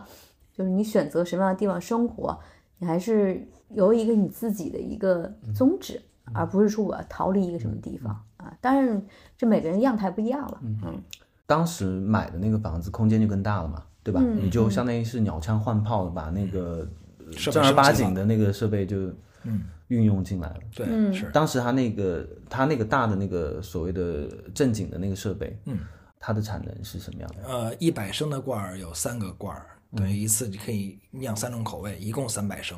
[0.54, 2.38] 就是你选择什么样的地方生活，
[2.78, 6.00] 你还是有一个你自己的一个宗旨，
[6.32, 8.56] 而不是说我要逃离一个什么地方啊。
[8.62, 9.04] 当然，
[9.36, 10.60] 这每个人样态不一样了。
[10.62, 11.02] 嗯，
[11.48, 14.22] 当时买的那个房子空间就更大了嘛，对吧？
[14.22, 16.88] 你就相当于是鸟枪换炮的把那个。
[17.50, 19.04] 正儿八经的那个设备就
[19.44, 25.78] 嗯运用进来了，对，是当时他那个他那个大的那个所谓的正经的那个设备，嗯，
[26.20, 27.48] 它的产能是什么样的？
[27.48, 32.78] 呃，一百升的罐儿有三个罐儿，等于一次你可以酿三种口味，一共三百升。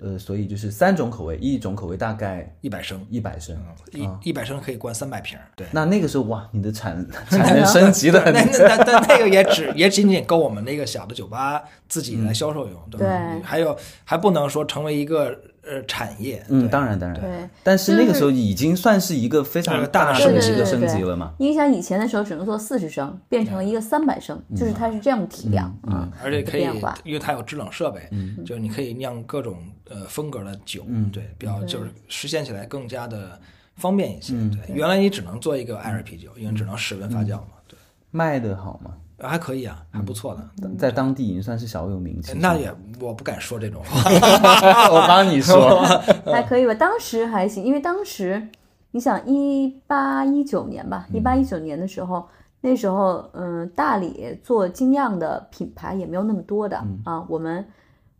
[0.00, 3.56] 呃，所以就是三种口味，一种口味大概一百升，一百升，
[3.92, 5.38] 一一百升可以灌三百瓶。
[5.56, 13.06] 对，那那个时候哇，你的产 产能升级的，那 那那那个也只也仅仅够我们那个小的酒吧自己来销售用，对，
[13.42, 15.38] 还有还不能说成为一个。
[15.68, 17.48] 呃，产业，嗯，当然，当然，对。
[17.62, 21.34] 但是那个时候已经算是一个非常大的升级的升级了嘛。
[21.38, 26.66] 你想以前的时候只能做四十升，变成了一个三百升，就是它是这样体量啊，而且可以，
[27.04, 28.00] 因为它有制冷设备，
[28.46, 29.58] 就是你可以酿各种
[29.90, 33.38] 呃风格的酒，对，比较就是实现起来更加的
[33.76, 34.32] 方便一些。
[34.50, 37.48] 对，原来你只能做一个艾尔啤酒，因为只能室温发酵嘛。
[37.66, 37.76] 对，
[38.10, 38.92] 卖的好吗？
[39.20, 42.38] 还可以啊，还不错的，在当地已经算是小有名气。
[42.38, 44.08] 那也我不敢说这种话，
[44.94, 45.80] 我帮你说，
[46.24, 46.72] 还可以吧。
[46.74, 48.48] 当时还行，因为当时
[48.92, 52.28] 你想一八一九年吧，一八一九年的时候，
[52.60, 57.26] 那时候嗯，大理做精酿的品牌也没有那么多的啊。
[57.28, 57.66] 我们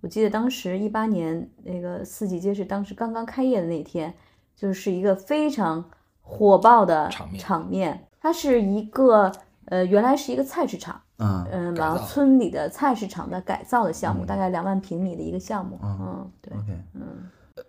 [0.01, 4.13] 我记得当时一八年那个四季街是当时刚刚开业的那天，
[4.57, 5.85] 就是一个非常
[6.23, 9.31] 火爆的场面，场面，它是一个。
[9.71, 16.53] 呃，原来是一个菜市场，嗯嗯，然后村里的菜市场的改造的项目，大概两万平米的一个项目，嗯，对
[16.95, 17.03] 嗯，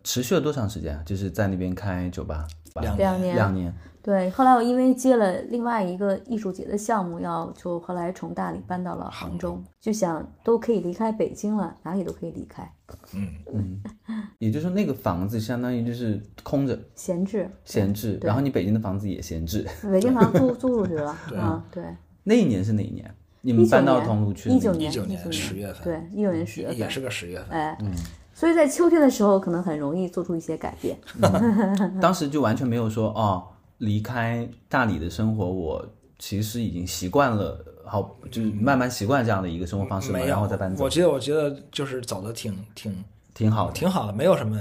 [0.04, 1.02] 持续了多长时间？
[1.06, 3.74] 就是在那边开酒吧，两年，两年。
[4.02, 12.64] 对，后来我因为接了另外一个艺术节的项目，要就后来从大理搬到了杭州，就想都可以离开北京了，哪里都可以离开。
[13.14, 13.82] 嗯嗯，
[14.40, 18.18] 也就是说那个房子相当于就是空着，闲置，闲置。
[18.24, 21.12] 然后你北京的房子也闲置，北京房租 租出去了。
[21.38, 21.84] 啊，对。
[22.24, 23.14] 那一年是哪一年？
[23.42, 24.50] 你们搬到桐庐去？
[24.50, 25.84] 一九年，一九年十月份。
[25.84, 27.50] 对，一九年十月份也是个十月份。
[27.50, 27.92] 哎，嗯。
[28.34, 30.98] 所以在秋天的时候，可能很容易做出一些改变。
[32.02, 33.44] 当时就完全没有说哦。
[33.80, 35.86] 离开大理的生活，我
[36.18, 40.84] 其实已经习惯了，好，就是慢慢习惯这样的一个生活方式了，然后再搬走。
[40.84, 44.58] 我觉得，我觉得就是走的挺挺挺好，挺好的，没有什么。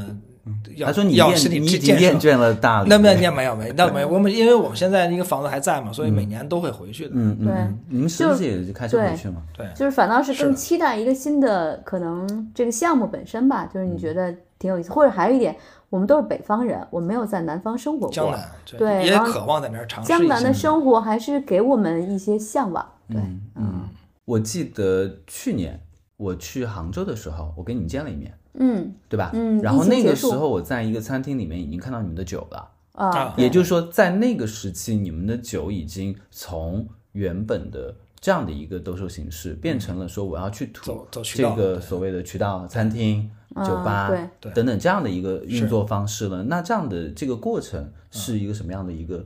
[0.83, 2.88] 他说你厌，你已经厌倦了大理。
[2.88, 7.11] 那没有没有没那没有， 我们因为我们现在那个房子还在嘛，所以每年都会回去的。
[7.12, 9.42] 嗯嗯，你们是不是也就开车回去嘛？
[9.54, 15.54] 对，就是反倒是更期待一个新的可能这个项目本身吧，就是你觉得挺有意思，或者还有一点。
[15.90, 18.35] 我们都是北方人，我没有在南方生活过，
[18.77, 22.87] 对，也渴望在那儿尝试江南的生活还是给我们一些向往。
[23.09, 23.18] 对，
[23.55, 23.88] 嗯，
[24.27, 25.81] 我记得去年
[26.16, 29.31] 我去杭州的时候，我跟你见了一面，嗯，对吧？
[29.33, 43.31] 嗯，然后那个时候我在一个餐厅里面已经看到你们的酒了，啊，也就是说在那个时期，你们的酒已经从原本的这样的一个兜售形式，变成了说我要去吐这个所谓的渠道餐厅。
[43.64, 44.09] 酒吧
[44.54, 49.24] 等等这样的一个运作方式了，那这样的这个过程是一个什么样的一个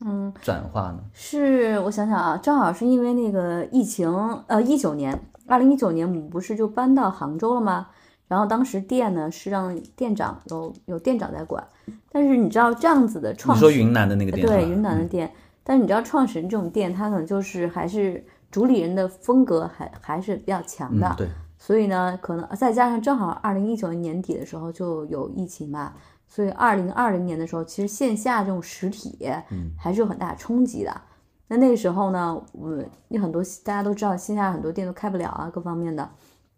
[0.00, 0.32] 嗯。
[0.40, 1.00] 转化呢？
[1.12, 4.08] 是我想想啊，正好是因为那个疫情，
[4.46, 7.88] 呃，一九年，二零一九年我们不是就搬到杭州了吗？
[8.28, 11.66] 然后当时店呢是让店长有有店长在管，
[12.10, 15.30] 但是你知道这样子的创，你说云南的那个店对云南的店，
[15.68, 21.28] 但是你知道创始人这种店，他可能就是还是主理人的风格还还是比较强的，对。
[21.58, 25.92] 所以呢，可能再加上正好二零一九年年底的时候就有疫情嘛，
[26.26, 29.28] 所以二零二零年的时候，其实线下这种实体
[29.76, 31.00] 还是有很大冲击的。
[31.48, 36.08] 那那个时候呢，我有很多大家都知道，线下很多店都开不了啊，各方面的。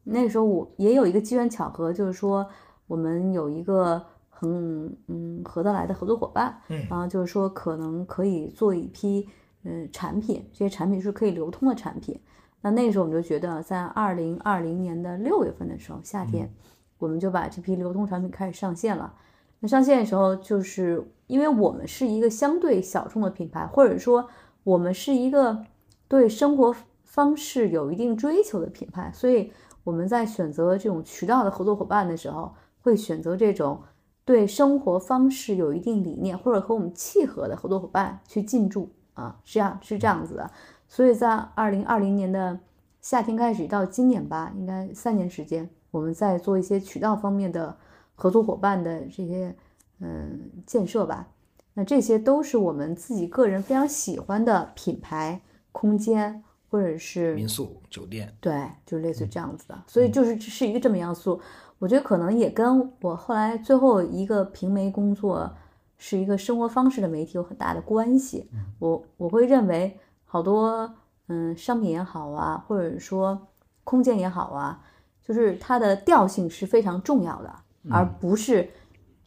[0.05, 2.47] 那个时候我也有一个机缘巧合，就是说
[2.87, 4.01] 我们有一个
[4.41, 9.29] 很嗯合得来的合作伙伴，嗯然后就是说可能可以做一批
[9.65, 12.19] 嗯产品，这些产品是可以流通的产品。
[12.63, 16.51] 那那个时候我们就觉得，在二零二零年的六月份的时候，夏天，
[16.99, 19.15] 我们就把这批流通产品开始上线了。
[19.61, 24.27] 那上线的时候，就是因为我们是一个相对小众的品牌，或者说
[24.65, 25.65] 我们是一个
[26.09, 29.53] 对生活方式有一定追求的品牌，所以
[29.85, 33.81] 我们在选择这种渠道的合作伙伴的时候，会选择这种
[34.25, 40.51] 对生活方式有一定理念或者和我们契合的合作伙伴去进驻啊，是这样是这样子的。
[40.89, 42.59] 所以在二零二零年的
[43.01, 47.77] 夏天开始到今年吧，应该三年时间，我们在做一些渠道方面的。
[48.23, 49.57] 合作伙伴的这些
[50.01, 51.27] 嗯建设吧，
[51.73, 55.41] 那这些都是我们自己个人非常喜欢的品牌
[55.73, 59.85] 空间，或者是民宿酒店，对，就是类似这样子的。
[59.87, 61.41] 所以就是是一个这么样素，
[61.81, 65.51] 我觉得可能也跟我后来最后一个平媒工作
[65.99, 68.49] 是一个生活方式的媒体有很大的关系。
[68.79, 70.95] 我我会认为好多
[71.27, 73.49] 嗯商品也好啊，或者说
[73.83, 74.81] 空间也好啊，
[75.23, 77.53] 就是它的调性是非常重要的。
[77.91, 78.69] 而不是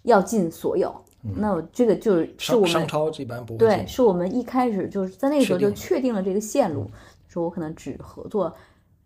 [0.04, 0.94] 要尽所有，
[1.38, 6.86] 那我这个就是是我们商超一般不会对，是我们一开始就是在那个时候就确定了这个线路，
[7.28, 8.54] 说我可能只合作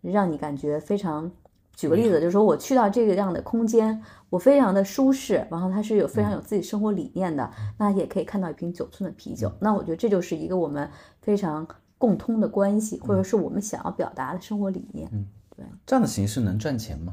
[0.02, 1.32] 让你感觉非常。
[1.78, 7.48] 举个例子，就是说我去到这个样的空间，我非常的舒适，然后它是有非常有自己生活理念的，
[7.78, 10.90] 那也可以看到一瓶九寸的啤酒，那我觉得这就是一个我们
[11.22, 11.64] 非常
[11.96, 15.08] 共通的关系，或者是我们想要表达的生活理念。
[15.12, 15.24] 嗯，
[15.56, 17.12] 对，这样的形式能赚钱吗？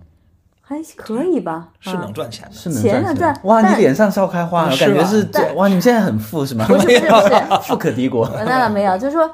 [0.68, 3.42] 还可以吧，是能赚钱的，是能赚钱。
[3.44, 6.66] 哇，你脸上笑开花了，感觉是哇，你们现在很富是吗？
[6.68, 8.28] 不是不是不是，富可敌国。
[8.34, 9.30] 那倒没有，就是说，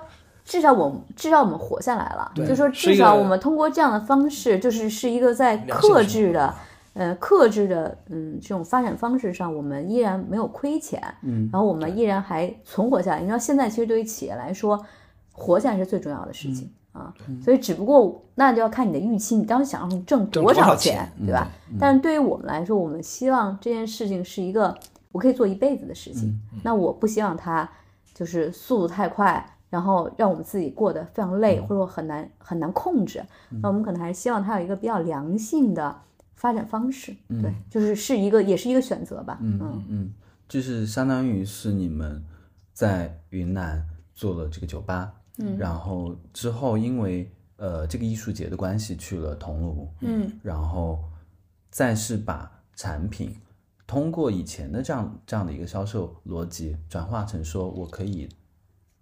[0.51, 6.53] 至少我至少我们活下来了，就是说至少我们通过这样的方式，就是是一个在克制的，
[6.91, 13.21] 呃，克制的，嗯，这种发展方式上，我们依然没有亏钱，嗯，然后我们依然还存活下来。
[13.21, 14.77] 你知道，现在其实对于企业来说，
[15.31, 16.69] 活下来是最重要的事情。
[16.91, 21.47] 啊，所以只不过那就要看你的预期，你当时想要挣多少钱，对吧？
[21.79, 24.77] 但是对于我们来说，我们希望这件事情是一个
[25.13, 26.37] 我可以做一辈子的事情。
[26.61, 27.69] 那我不希望它
[28.13, 33.23] 就是速度太快，然后让我们自己过得非常累，或者说很难很难控制。
[33.49, 35.99] 那我们可能还是希望它有一个比较良性的
[36.35, 37.15] 发展方式。
[37.29, 39.39] 对，就是是一个也是一个选择吧。
[39.41, 40.13] 嗯嗯嗯，
[40.47, 42.23] 就是相当于是你们
[42.73, 45.13] 在云南做了这个酒吧。
[45.37, 50.99] 嗯然后之后，因为呃这个艺术节的关系去了桐庐，嗯，然后
[51.69, 53.33] 再是把产品
[53.87, 58.27] 通过以前的这样这样的一个销售逻辑转化成说我可以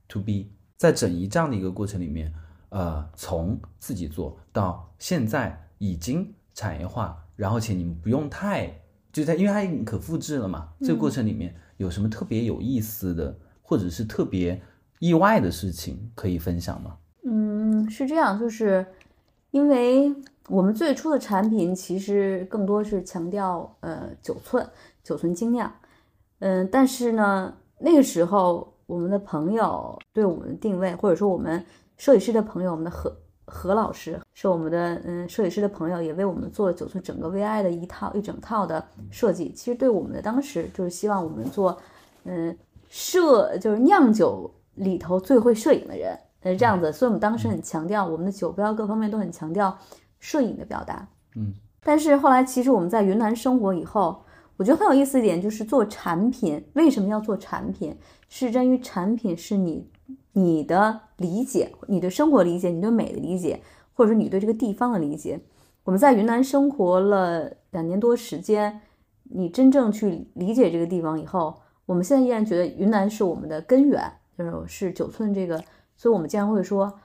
[0.07, 2.33] to B，在整一这样的一个过程里面，
[2.69, 8.73] 呃，从自己做到现在已经产业化，然后且你们不用太
[9.13, 14.59] 就在因为它已经可复制了嘛，这个过程里面有什么特别有意思的，或者是特别。
[14.99, 16.97] 意外的事情可以分享吗？
[17.23, 18.85] 嗯，是这样，就是
[19.51, 20.13] 因为
[20.49, 24.69] 我们最初的产品其实更多是强调呃九寸
[25.01, 25.73] 九寸精酿，
[26.39, 31.63] 嗯，但是呢，那个时候我们的朋友对我们的定位，或者说我们
[31.95, 33.15] 设计师的朋友，我们的何
[33.45, 39.53] 何老师是我们的嗯设计师的朋友，也为我们做了九寸整个 VI 的一套一整套的设计。
[39.53, 41.77] 其实对我们的当时就是希望我们做
[42.23, 42.57] 嗯
[42.89, 44.51] 摄就是酿酒。
[44.75, 49.77] 里头最会摄影的人，是这样子，所以我们当时很强调我们的酒标各方面都很强调
[50.19, 51.05] 摄影的表达。
[51.35, 54.23] 嗯，但是后来其实我们在云南生活以后，
[54.55, 57.93] 我觉得很有意思一点就是做产品，为什么要做产品？
[58.29, 59.89] 是真于产品是你
[60.31, 63.59] 你的理解，你对生活理解，你对美的理解，
[63.93, 65.41] 或者说你对这个地方的理解。
[65.83, 68.79] 我们在云南生活了两年多时间，
[69.23, 74.13] 你真正去理解这个地方以后，我们现在依然觉得云南是我们的根源。
[74.37, 75.61] 就是是九寸这个，
[75.97, 76.97] 所以我们经常会说，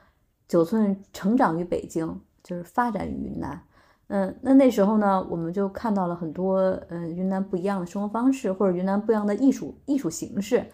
[0.47, 3.61] 九寸成长于北京，就是发展于云南。
[4.07, 6.61] 嗯，那那时候呢，我们就看到了很多
[6.91, 10.65] 嗯云南不一样的生活方式，或者云南不一样的艺术艺术形式。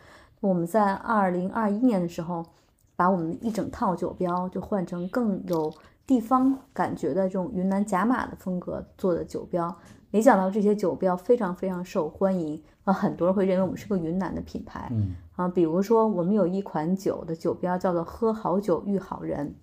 [0.41, 2.45] 我们在二零二一年的时候，
[2.97, 5.73] 把我们一整套酒标就换成更有
[6.07, 9.75] 地方感觉的这种云南甲马的风格做的酒标。
[10.11, 14.89] 没想到这些酒标非常非常受欢迎啊，很多人会认为我们是个云南的品牌。
[14.91, 19.55] 嗯啊，比如说我们有一款酒的酒标叫做“喝好酒遇好人”，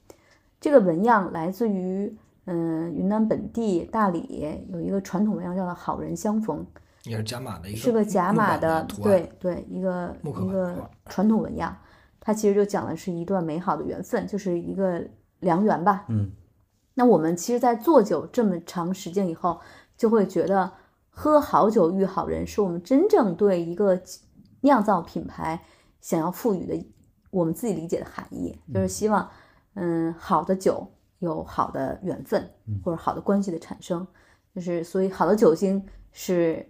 [0.61, 2.15] 这个纹样来自于
[2.45, 6.65] 嗯云南本地大理有一个传统纹样叫做“好人相逢”，
[7.07, 11.75] 也是甲马的一个，是个甲马的，对对，一个一个传统纹样，
[12.19, 15.03] 它其实就讲的是一段美好的缘分，就是一个
[15.39, 16.05] 良缘吧。
[16.09, 16.31] 嗯，
[16.93, 19.59] 那我们其实，在做酒这么长时间以后。
[19.97, 20.71] 就会觉得
[21.09, 23.99] 喝好酒遇好人是我们真正对一个
[24.61, 25.59] 酿造品牌
[25.99, 26.85] 想要赋予的
[27.31, 29.27] 我们自己理解的含义，就是希望，
[29.73, 30.87] 嗯，好的酒
[31.17, 32.47] 有好的缘分
[32.85, 34.05] 或者好的关系的产生，
[34.53, 36.63] 就是所以好的酒精是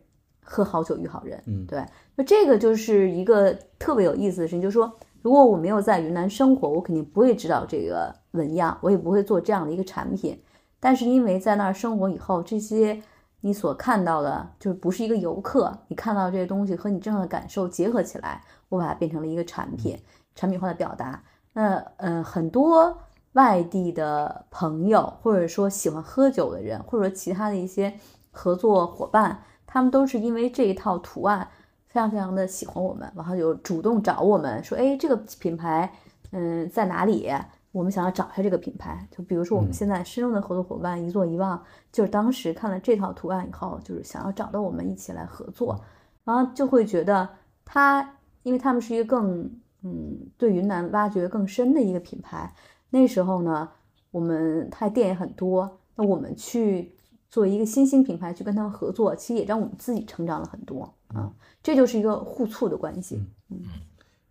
[0.49, 1.85] 喝好酒遇好人，嗯对，
[2.15, 4.89] 那这个就是一个特别有意思的事情，就是说，
[5.21, 10.41] 如果我没有在云南生活，我肯定不会知道这个纹样，我也不会做这样的一个产品。
[10.79, 13.01] 但是因为在那儿生活以后，这些
[13.41, 19.97] 你所看到的，就是不是一个游客，你看到这些东西和你真正的感受结合起来，我把它变成了一个产品，
[20.33, 21.21] 产品化的表达。
[21.53, 22.97] 那呃，很多
[23.33, 27.93] 外地的朋友，或者说喜欢喝酒的人，或者说其他的一些
[28.31, 31.47] 合作伙伴，他们都是因为这一套图案
[31.85, 35.91] 非常非常的喜欢我们，然后就主动找我们说，哎，这个品牌，
[36.31, 37.29] 嗯，在哪里？
[37.73, 39.07] 我们想要找一下这个品牌。
[39.11, 41.61] 就比如说我们现在深入的合作伙伴一坐一望，
[41.91, 45.79] 就是当时看了这套图案以后，就是想要找到我们一起来合作，
[46.23, 47.27] 然后就会觉得
[47.63, 49.43] 他，因为他们是一个更，
[49.83, 52.51] 嗯，对云南挖掘更深的一个品牌。
[52.89, 53.69] 那时候呢，
[54.09, 56.96] 我们他店也很多，那我们去
[57.29, 63.23] 做一个新兴品牌去跟他们合作，其实也让我们自己成长了很多啊，这就是一个互促的关系。
[63.49, 63.59] 嗯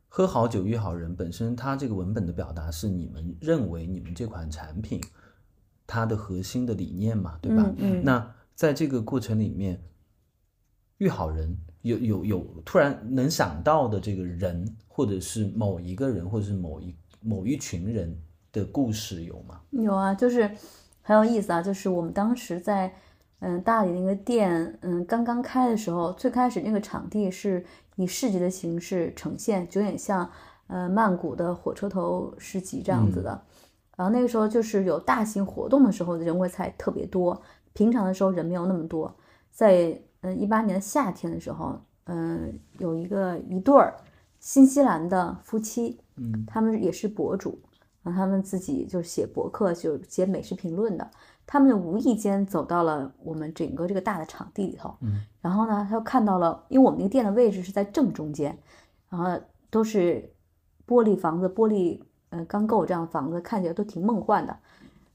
[0.08, 4.98] 喝好酒遇好人本身，它这个文本的表达是你们认为你们这款产品
[5.86, 7.62] 它的核心的理念嘛，对吧？
[7.76, 9.78] 嗯嗯那在这个过程里面，
[10.96, 18.18] 遇好人有有有突然能想到的这个人，或者是某一个人，或者是某一某一群人
[18.50, 19.60] 的故事有吗？
[19.72, 20.50] 有啊，就是
[21.06, 22.92] 很有意思啊，就是我们当时在
[23.38, 30.28] 嗯大理那个店嗯刚刚开的时候，最开始那个场地是以市集的形式呈现，就有点像
[30.66, 33.40] 呃曼谷的火车头市集这样子的。
[33.96, 37.40] 然后那个时候就是有大型活动的时候，人会才特别多，
[37.72, 39.14] 平常的时候人没有那么多。
[39.52, 43.94] 在嗯一八年的夏天的时候，嗯有一个一对儿
[44.40, 47.56] 新西兰的夫妻，嗯，他们也是博主，
[48.06, 51.10] 然后他们自己就是写博客，就是写美食评论的。
[51.44, 58.56] 他们就无意间走到了我们整个这个大的场地里头，嗯，然后呢，他就看到了，因为我们那个店的位置是在正中间，
[59.08, 60.32] 然后都是
[60.86, 62.00] 玻璃房子，玻璃
[62.30, 64.56] 呃钢构这样的房子，看起来都挺梦幻的。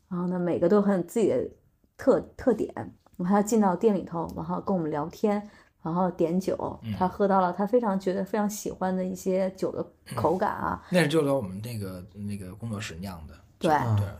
[0.10, 1.50] 然后呢，每个都很有自己的
[1.96, 2.74] 特特点。
[3.18, 5.50] 然后他进到店里头，然后跟我们聊天，
[5.82, 13.72] 然后点酒，他喝到了他非常觉得非常喜欢的一些酒的口感啊，那是就在我们那个那个工作室酿的，对，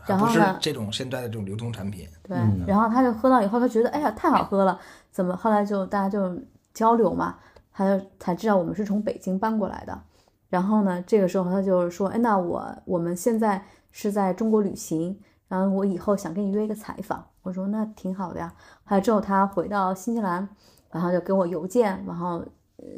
[0.06, 2.08] 对，不是然后呢这种现在的这种流通产品。
[2.24, 4.78] 对，嗯然后他就喝到以后，他觉得哎呀太好喝了，
[5.10, 6.36] 怎么后来就大家就
[6.74, 7.36] 交流嘛，
[7.72, 10.00] 他就才知道我们是从北京搬过来的。
[10.48, 17.24] 然后呢，这个时候他就是说，哎，那我我们现在是在中国旅行，然后我以后想跟你约一个采访。
[17.42, 18.52] 我说那挺好的呀。
[18.84, 20.48] 后来之后他回到新西兰，
[20.92, 22.44] 然后就给我邮件，然后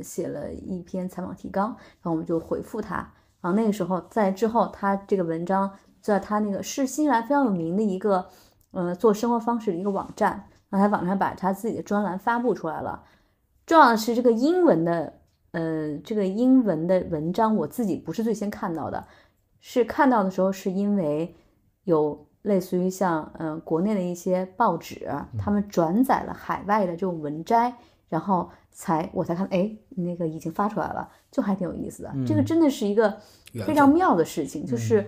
[0.02, 2.96] 写了一篇采访提纲，然后我们就回复他。
[3.40, 5.70] 然后那个时候在之后，他这个文章
[6.00, 8.26] 在他那个是新西兰非常有名的一个
[8.72, 13.04] 呃做生活方式的一个网站，然后他网上把他自己的专栏发布出来了。
[13.66, 15.20] 重要的是这个英文的，
[15.52, 19.06] 呃，这个英文的文章我自己不是最先看到的，
[19.60, 21.34] 是看到的时候是因为
[21.84, 27.74] 有类似于像呃国内的一些报纸，他们转载了海外的这种文摘，
[28.08, 32.14] 然后才我才看，哎，那个已经发出来了，就还挺有意思的。
[32.26, 33.16] 这个真的是一个
[33.66, 35.06] 非常妙的事情，就是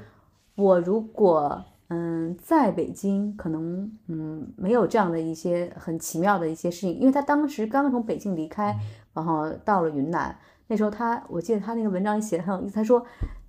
[0.54, 8.74] 我如果嗯在北京，可能嗯没有这样的一些很奇妙的一些事情，因为他当时刚刚从北京离开，
[9.12, 10.34] 然后到了云南，
[10.68, 13.04] 那时候他我记得他那个文章里写的很有意思，他说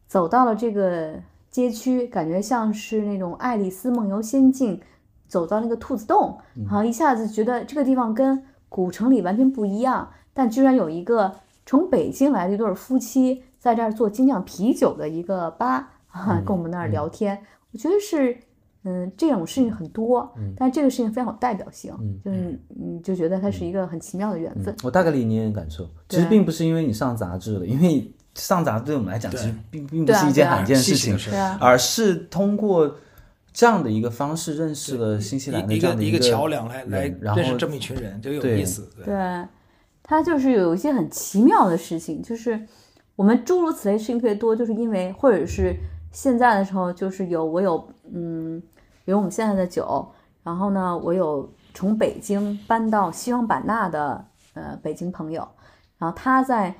[0.07, 1.13] 走到了这个
[1.57, 4.79] 街区，感觉像是那种爱丽丝梦游仙境，
[5.27, 6.37] 走到那个兔子洞，
[6.67, 11.33] 然后一下子觉得这个地方跟古城里完全不一样，但居然有一个
[11.65, 17.41] 从北京来的一对儿夫妻在这儿做精酿啤酒的一个吧，啊，跟我们那儿聊天，
[17.71, 18.37] 我觉得是。
[18.83, 21.91] 嗯，这种事情很多，但这个事情非常有代表性，
[22.23, 24.73] 就是你就觉得它是一个很奇妙的缘分。
[24.81, 25.85] 我大概理你的感受。
[26.07, 31.17] 其实并不是因为你上杂志了，因为上杂志对我们来讲，其实并并不是一件罕见的事情
[31.59, 32.95] 而是通过
[33.51, 38.87] 这样的一个方式认识了新西兰的一个一这样的个桥梁来来然后认识这么一群人，就有意思。
[38.95, 39.05] 对。
[39.05, 39.45] 对，
[40.03, 42.65] 它就是有一些很奇妙的事情，就是
[43.15, 45.75] 我们诸如此类事情特别多，就是因为或者是
[46.11, 48.61] 现在的时候，就是有我有嗯，
[49.03, 50.07] 比如我们现在的酒，
[50.43, 54.23] 然后呢，我有从北京搬到西双版纳的
[54.53, 55.47] 呃北京朋友，
[55.97, 56.73] 然后他在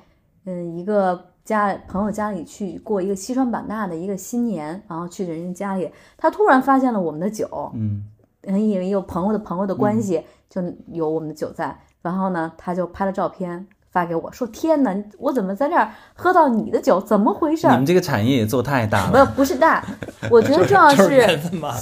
[0.44, 8.04] 嗯一个家朋友家里去过一个西双版纳的一个新年，然后去人家家里，他突然发现了我们的酒，嗯
[8.42, 11.76] 嗯，因为有朋友的朋友的关系，就有我们的酒在。
[12.02, 17.00] 然后呢，他就拍了照片发给我说：“天哪，我怎么在这儿喝到你的酒？
[17.00, 19.26] 怎么回事？”你们这个产业也做太大了。
[19.26, 19.84] 不，不是大，
[20.30, 21.38] 我觉得重要是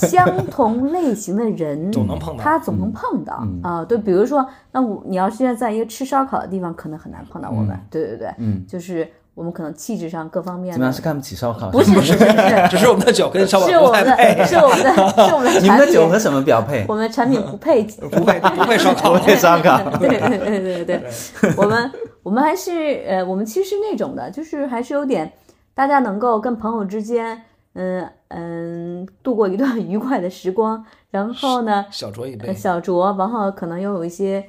[0.07, 7.79] 相同类型的人， 总能碰到他总能碰到啊、对，比如说，那我你要现在在一个吃烧烤的地方，可能很难碰到我们。
[7.91, 9.07] 对对对，嗯，就是
[9.37, 11.69] 我们可能气质上各方面的怎么样是看不起烧烤？
[11.71, 14.95] 不是不是不是，只是我们的酒跟烧烤是我们的不太配，是我们的
[15.29, 16.95] 是我们的你们产品，的酒和什么标配我？
[16.95, 19.19] 们的产品不配 不配不配烧烤不。
[19.23, 19.79] 配烧烤。
[20.01, 25.31] 对对对对对对，我们我们还是呃，我们其实是那种的，就是还是有点
[25.75, 27.43] 大家能够跟朋友之间，
[27.75, 34.43] 嗯嗯，度过一段愉快的时光，然后呢，小酌一呃杯，小酌，然后可能又有一些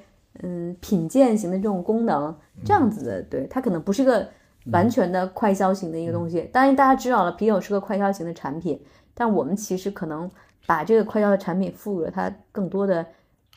[0.44, 2.34] 嗯品鉴型的这种功能，
[2.64, 4.26] 这样子的，对，它可能不是个
[4.72, 6.42] 完全的快消型的一个东西。
[6.52, 8.80] 当然，大家知道了，啤酒是个快消型的产品，
[9.14, 10.30] 但我们其实可能
[10.66, 13.06] 把这个快消的产品赋予了它更多的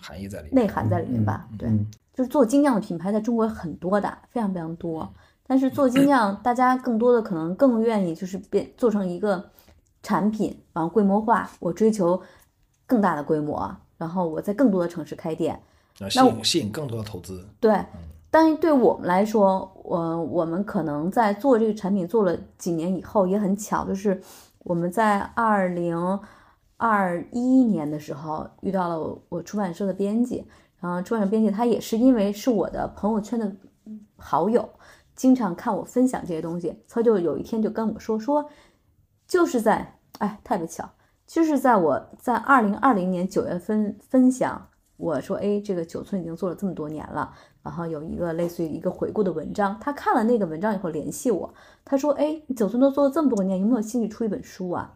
[0.01, 0.55] 含义在里面。
[0.55, 1.49] 内涵在里面吧。
[1.59, 1.69] 对，
[2.15, 5.13] 就是做精酿的品牌在中国很多的，非常非常多。
[5.47, 9.51] 但是做精酿，大家更多的可能更愿意就是变做成一个
[10.03, 11.51] 产品，然后规模化。
[11.59, 12.23] 我追求
[12.87, 15.61] 更大的规模，然后我在更多的城市开店。
[15.99, 17.45] 那吸引吸引更多的投资。
[17.59, 17.85] 对，
[18.33, 24.23] 但是对我们来说，我我们可能在做这个产品做了几年以后，也很巧，就是
[24.61, 26.21] 我们在二零
[26.77, 30.47] 二一年的时候遇到了我我出版社的编辑，
[30.79, 33.53] 然后出版社编辑他也是因为是我的朋友圈的
[34.17, 34.69] 好友，
[35.17, 38.49] 经常看我分享这些东西，他就有一天就跟我说说，
[39.27, 40.89] 就是在哎特别巧，
[41.27, 44.69] 就是在我在二零二零年九月份分享。
[45.01, 47.33] 我说，哎，这个九寸已经做了这么多年了，
[47.63, 51.53] 然后有一个类似于一个回顾的文章，他看了那个文章以后联系我，
[51.85, 54.95] 他说，哎，九寸都做了这么多年，有没有兴趣出一本书啊？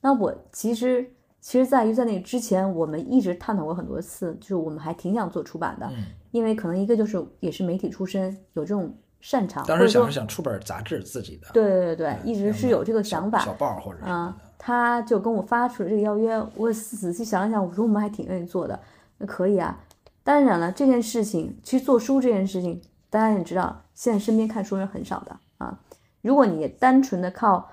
[0.00, 1.06] 那我其实
[1.40, 6.04] 其实在于在那之前，我们一直探讨过很多次，就是我们还挺想做出版的，嗯。
[6.30, 18.76] 因为可能一个就是也是媒体出身，有这种擅长，当时想是想出本杂志自己的，对对对对，一直是有这个想法，小报或者什么他就跟我发出了这个邀约，我仔细想了想，我说我们还挺愿意做的，
[19.24, 19.80] 那可以啊。
[20.22, 25.80] 当然了，这件事情去做书这件事情，大家也知道，现在身边看书人很少的啊。
[26.20, 27.70] 如果你单纯的靠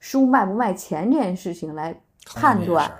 [0.00, 2.00] 书卖不卖钱这件事情来
[2.34, 2.90] 判断，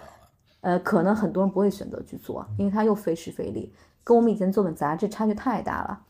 [0.61, 3.73] 呃，可能很多人不会选择去做，因为它又费时费力，
[4.05, 6.01] 跟我们以前做本杂志差距太大了。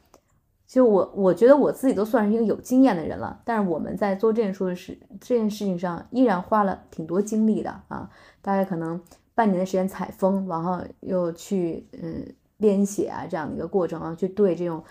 [0.66, 9.01] 就我我觉得我自己都算是一个有经验的人了，但是我们在做这件书的事这件事情上，依然花了挺多精力的啊，大概可能
[9.34, 14.82] 半年的时间采风，然后又去嗯编写啊这样的一个过程啊，去对这种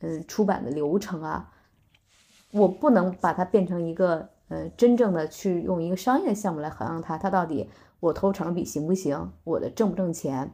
[0.00, 1.52] 嗯出版的流程啊，
[2.52, 7.68] 我不能把它变成一个嗯真正的去用一个商业的项目来衡量它，它到底
[8.00, 10.50] 我投成比行不行，我的挣不挣钱。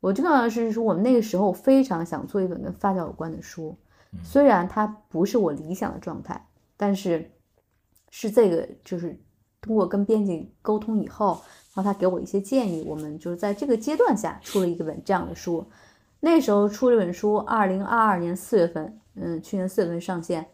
[0.00, 3.76] 我最重要的是说，我们那个时候非常想做一本跟发酵有关的书，
[4.22, 7.30] 虽然它不是我理想的状态，但是
[8.10, 9.18] 是这个就是
[9.60, 11.40] 通过跟编辑沟通以后，
[11.74, 15.66] 然后他给我一些建议，我们就是在这个阶段下出了一个本这样的书。
[16.20, 20.46] 那时候出这本书，二零二二年四月份，嗯，去年四月份上线。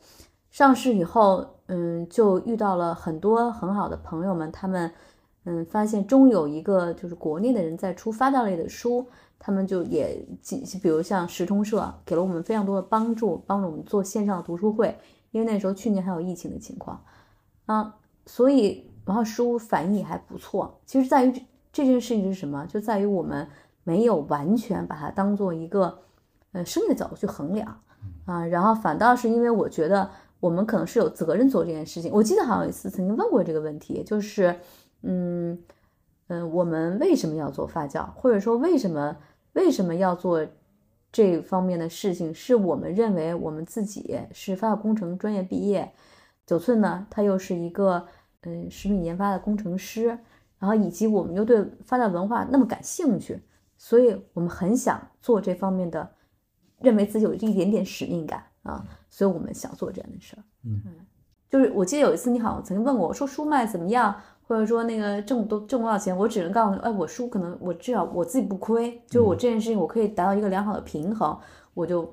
[0.51, 4.91] 上市以后，嗯，就遇到了很多很好的朋友们，他们，
[5.45, 9.07] 嗯，发现终有一个就是国内的人在出发酵类的书，
[9.39, 10.27] 他们就也，
[10.83, 14.99] 比如像时通社，给了我们非常多的帮助，帮助我们做线上的读书会，
[15.31, 17.01] 因为那时候去年还有疫情的情况，
[17.67, 17.95] 啊，
[18.27, 20.81] 所以然后书反应也还不错。
[20.87, 21.43] 其实在于这
[21.73, 22.65] 这件事情是什么？
[22.67, 23.47] 就在于我们
[23.83, 25.99] 没有完全把它当做一个，
[26.53, 27.81] 呃，生意的角度去衡量，
[28.25, 30.09] 啊，然后反倒是因为我觉得。
[30.41, 32.11] 我们可能是有责任做这件事情。
[32.11, 34.59] 我记得好像有一次曾经问过这个问题，就是，
[35.03, 35.53] 嗯
[36.29, 39.15] 嗯、呃，我们为什么要做发酵，或者说为什么
[39.53, 40.43] 为什么要做
[41.13, 42.33] 这方面的事情？
[42.33, 45.93] 是我们认为我们自己是发酵工程专业毕业，
[46.47, 48.07] 九寸呢，它又是一个
[48.43, 50.07] 嗯食品研发的工程师，
[50.59, 53.43] 然后以及我们又对发达文化那么感兴趣，
[53.77, 56.09] 所以我们很想做这方面的，
[56.81, 58.87] 认为自己有一点点使命感啊。
[59.09, 60.83] 所以我们想做这样的事儿，嗯，
[61.51, 64.15] 就是我记得有一次你好像曾经问过我说书卖怎么样，
[64.47, 71.37] 或者说那个挣多挣多少钱，我只能告诉你，哎，我书可能我至少我自己不亏，就是我这件事情我可以达到一个良好的平衡，
[71.75, 72.05] 我就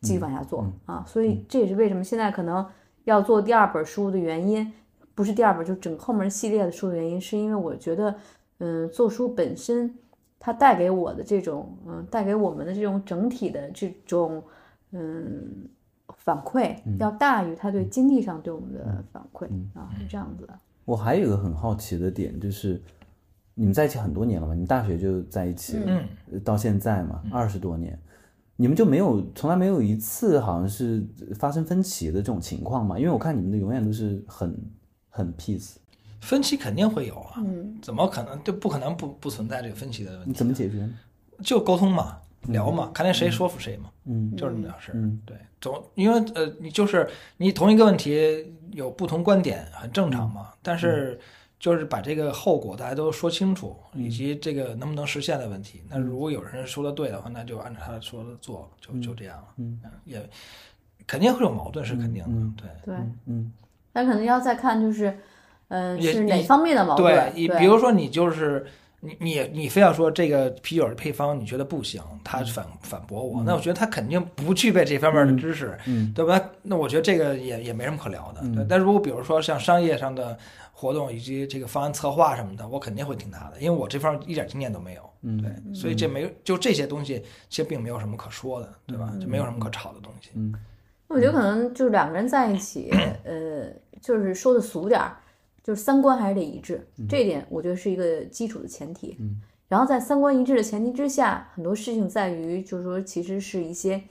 [0.00, 1.04] 继续往下做、啊。
[1.06, 2.66] 所以这也是为什么现在可能
[3.04, 4.72] 要做第二本书的原因，
[5.18, 8.14] 不是第二本，就整个后面系列的书的原因，是因为我觉得，
[8.58, 9.92] 嗯，做书本身
[10.38, 14.40] 它带给我的这种，嗯，带给我们的这种整体的这种，
[14.92, 15.68] 嗯。
[16.16, 20.58] 反馈要大于他对经济上对我们的反馈、嗯、啊，是这样子的。
[20.84, 22.80] 我还有一个很好奇的点，就是
[23.54, 24.54] 你们在一起很多年了嘛？
[24.54, 25.84] 你大学就在一起了，
[26.30, 27.98] 嗯，到现在嘛，二十多年。
[28.56, 31.06] 你们就没有从来没有一次好像是
[31.38, 32.98] 发生分歧的这种情况嘛？
[32.98, 34.58] 因为我看你们的永远都是很
[35.18, 35.74] 很 peace，
[36.20, 40.38] 分歧肯定会有啊，嗯怎么可能就不可能不不存在这个分歧的问你题？
[40.38, 40.88] 怎么解决？
[41.42, 44.94] 就沟通嘛，聊嘛，看见谁说服谁嘛，嗯就是这么点事儿。
[44.94, 50.52] 嗯对，总因为呃，你就是你同一个问题有不同观点，很正常嘛。
[50.62, 51.18] 但是
[51.58, 55.82] 就是把这个后果大家都说清楚，以及这个能不能实现的问题。
[55.88, 59.48] 那如果有人说的对的话，那就按照他说的做，就就这样了。
[59.56, 60.28] 嗯也
[61.06, 62.30] 肯定会有矛盾，是肯定的。
[62.30, 62.68] 嗯对。
[62.84, 62.94] 对，
[63.26, 63.52] 嗯
[63.98, 65.12] 但可能要再看就是，
[65.66, 68.64] 嗯、也是哪方面的矛对盾？，你对比如说你就是
[69.00, 76.40] 你你你非要说这个啤酒的配方你觉得不行，他反反驳我，那我觉得他肯定不具备这方面的知识，嗯对吧？
[76.62, 78.40] 那我觉得这个也也没什么可聊的。
[78.54, 80.38] 对，但如果比如说像商业上的
[80.72, 85.02] 活动以及这个方案策划什么的，我肯定会听他的，因为我这方面一点经验都没有。
[85.22, 89.12] 嗯对，所以这没就这些东西其实并没有什么可说的，对吧？
[89.20, 90.30] 就没有什么可吵的东西。
[90.36, 90.54] 嗯
[91.08, 92.90] 我觉得可能就是两个人在一起，
[93.24, 93.64] 呃，
[94.00, 95.16] 就是说的俗点儿，
[95.62, 99.16] 就是三观还是得一致，这一点我觉得是一个基础的前提。
[99.18, 104.02] 嗯，然后在三观一致的前提之下，很多事情在于就是说，其实是一些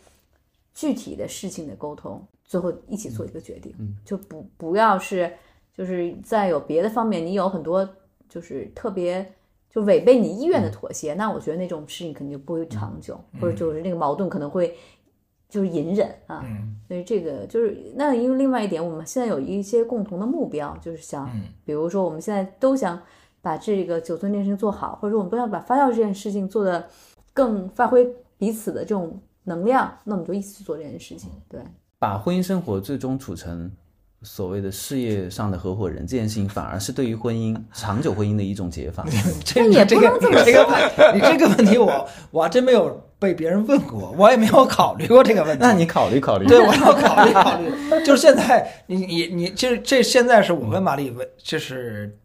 [0.74, 5.32] 具体的事情的沟通，最后一起做一个决定，嗯就不不要是
[5.76, 7.88] 就是在有别的方面，你有很多
[8.30, 9.34] 就是特别。
[9.70, 14.76] 就违背你意愿的妥协，那我觉得那种事情肯定就不会长久，或者就是那个矛盾可能会
[15.50, 16.44] 就是隐忍啊。
[16.46, 22.98] 嗯所以这个就是那因为另外一点，我们现在有一些共同的目标，就是想，嗯比如说我们现在都想
[23.42, 26.88] 把这个九寸这件事情做好，或者说我们都想把发酵这件事情做得
[27.34, 31.30] 更发挥彼此的这种能量，那我们就一起去做这件事情。
[31.50, 31.62] 对，
[32.00, 33.70] 把婚姻生活最终处成
[34.24, 39.06] 所谓的事业上的合伙人这件事情，反而是对于婚姻长久婚姻的一种解法。
[39.46, 45.64] 这那也这个不能这么这个问你这个问题我我还真没有被别人问过，我也没有考虑过这个问题。
[45.64, 46.46] 那你考虑考虑。
[46.48, 47.72] 对，我要考虑考虑。
[48.06, 52.18] 就是现在，你你你，就是这现在是我跟玛丽问，就是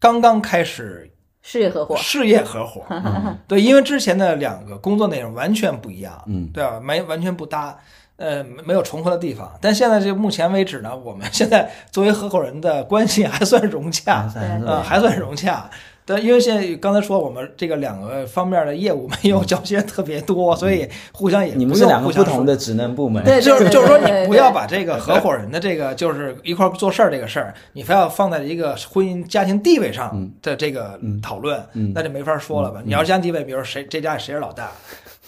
[0.00, 1.10] 刚刚开始
[1.40, 2.82] 事业合伙，事业合伙。
[3.46, 6.80] 对，因为之前的两个工作内容完全不一样，嗯对吧？
[6.80, 7.78] 没完全不搭，
[8.18, 9.50] 呃，没有重合的地方。
[9.60, 14.30] 但现在这目前为止呢，我们现在作为合伙人的关系还算融洽，
[14.66, 15.70] 呃，还算融洽。
[16.04, 23.22] 但因为现在刚才说我们这个两个方面的业务没有交接特别多，所以互相也你们不用是两个不同的职能部门。
[23.24, 32.80] 对 就是就是说，你不要把这个合伙人的这个就是一块儿做事儿这个事儿，你非要放在一个婚姻家庭地位上的这个讨论，嗯那就没法说了吧？
[32.82, 34.72] 你要是家庭地位，比如谁这家里谁是老大，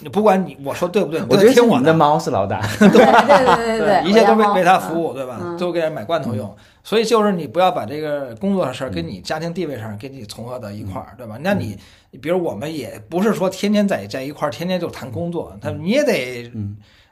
[0.01, 2.61] 你不管你我说对不对，我觉得听我们的猫是老大。
[2.79, 5.39] 对对对对对， 一切都为为他服务，对吧？
[5.41, 6.55] 嗯都给它买罐头用。
[6.83, 11.37] 所以就是你不要把这个工作的事儿跟你家庭地位上给你重合到一块儿，对吧？
[11.41, 11.77] 那你
[12.23, 16.51] 比如我们也不是说天天在在一块儿，天天就谈工作，他你也得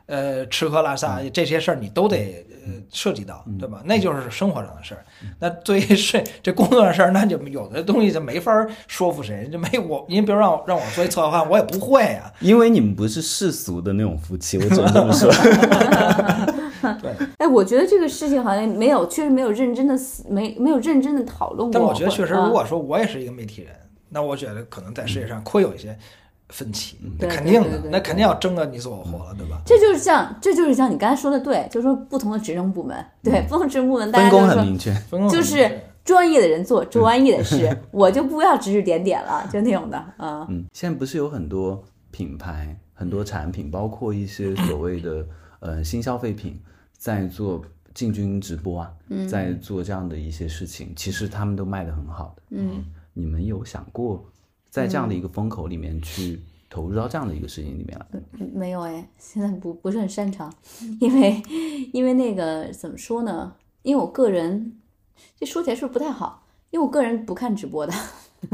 [0.09, 3.81] 呃吃喝拉撒这些事儿你都得呃涉及到，对吧？
[3.85, 5.05] 那就是生活上的事儿。
[5.39, 12.33] 那对于是这工作上的事儿，那就有的东西就没法儿说服谁，就没我，您比如让我让我做一策划案，我也不会啊。
[12.41, 15.31] 因为你们不是世俗的那种夫妻， 我只能这么说。
[17.03, 21.73] 对 哎，我觉得这个事情好像没有，确实没有认真的思，没没有认真的讨论过。
[21.73, 23.75] 但我觉得确实，如果说我也是一个媒体人，
[24.09, 25.99] 那我觉得可能在世界上会有一些
[26.49, 29.47] 分歧，那肯定的那肯定要争个你死我活了，对。
[29.49, 29.61] 吧？
[29.67, 34.93] 这就是像，这就是像你刚才说的对，就是说不同的职能部门，对，不同职能部门，大分工很明确。
[34.93, 45.27] 分工很就是专业的人做 专业的事，我就不要指指点点了，就那种的，嗯，嗯，现在不是有很多品牌、很多产品，包括一些所谓的
[45.61, 46.59] 呃新消费品，
[46.97, 48.91] 在做进军直播啊，
[49.29, 52.43] 在做这样的一些事情，其实他们都卖的很好的。
[52.51, 54.25] 嗯，你们有想过
[54.79, 58.07] 在这样的一个风口里面去投入到这样的一个事情里面来？
[58.39, 60.53] 嗯没有哎，现在不不是很擅长，
[61.01, 61.43] 因为
[61.93, 63.53] 因为那个怎么说呢？
[63.83, 64.79] 因为我个人
[65.39, 66.45] 这说起来是不是不太好？
[66.71, 67.93] 因为我个人不看直播的，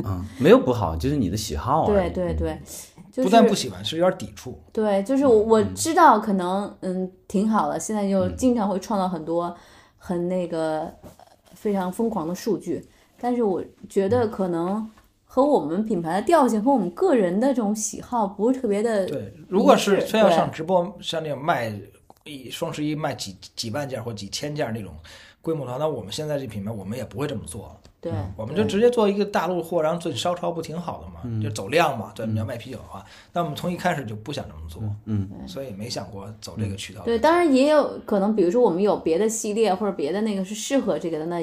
[0.04, 2.10] 嗯，没有不好，就是你的喜好而对。
[2.10, 2.62] 对对，
[3.10, 4.56] 就是不但不喜欢，是有点抵触。
[4.72, 9.52] 对，就是我我知道可能嗯挺好的，现在就经常会创造很多
[9.98, 11.10] 很那个呃
[11.54, 12.86] 非常疯狂的数据，
[13.20, 14.88] 但是我觉得可能
[15.35, 21.76] 和我们品牌的调性和我们个人的这种喜好不是特别的对，如果是非要上直播，像那种卖
[22.22, 24.95] 一双十一卖几几万件或几千件那种
[25.43, 27.84] 规模的话，那我们现在这品牌我们也不会这么做了。
[28.05, 31.42] 对，我们就直接做一个大陆货，然后做烧超不挺好的嘛？
[31.42, 32.12] 就走量嘛。
[32.14, 33.02] 对，你要卖啤酒的话，
[33.32, 37.02] 那我们从一开始就不想这么做，嗯，所以没想过走这个渠道。
[37.02, 41.40] 对，当然也有可能，比如说我们有别的系列或者别的那个是适合这个的，那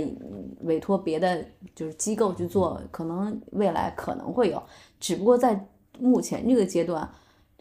[0.62, 1.44] 委托别的
[1.74, 4.62] 就是机构去做，可能未来可能会有，
[5.00, 5.68] 只不过在
[6.00, 7.10] 目前这个阶段，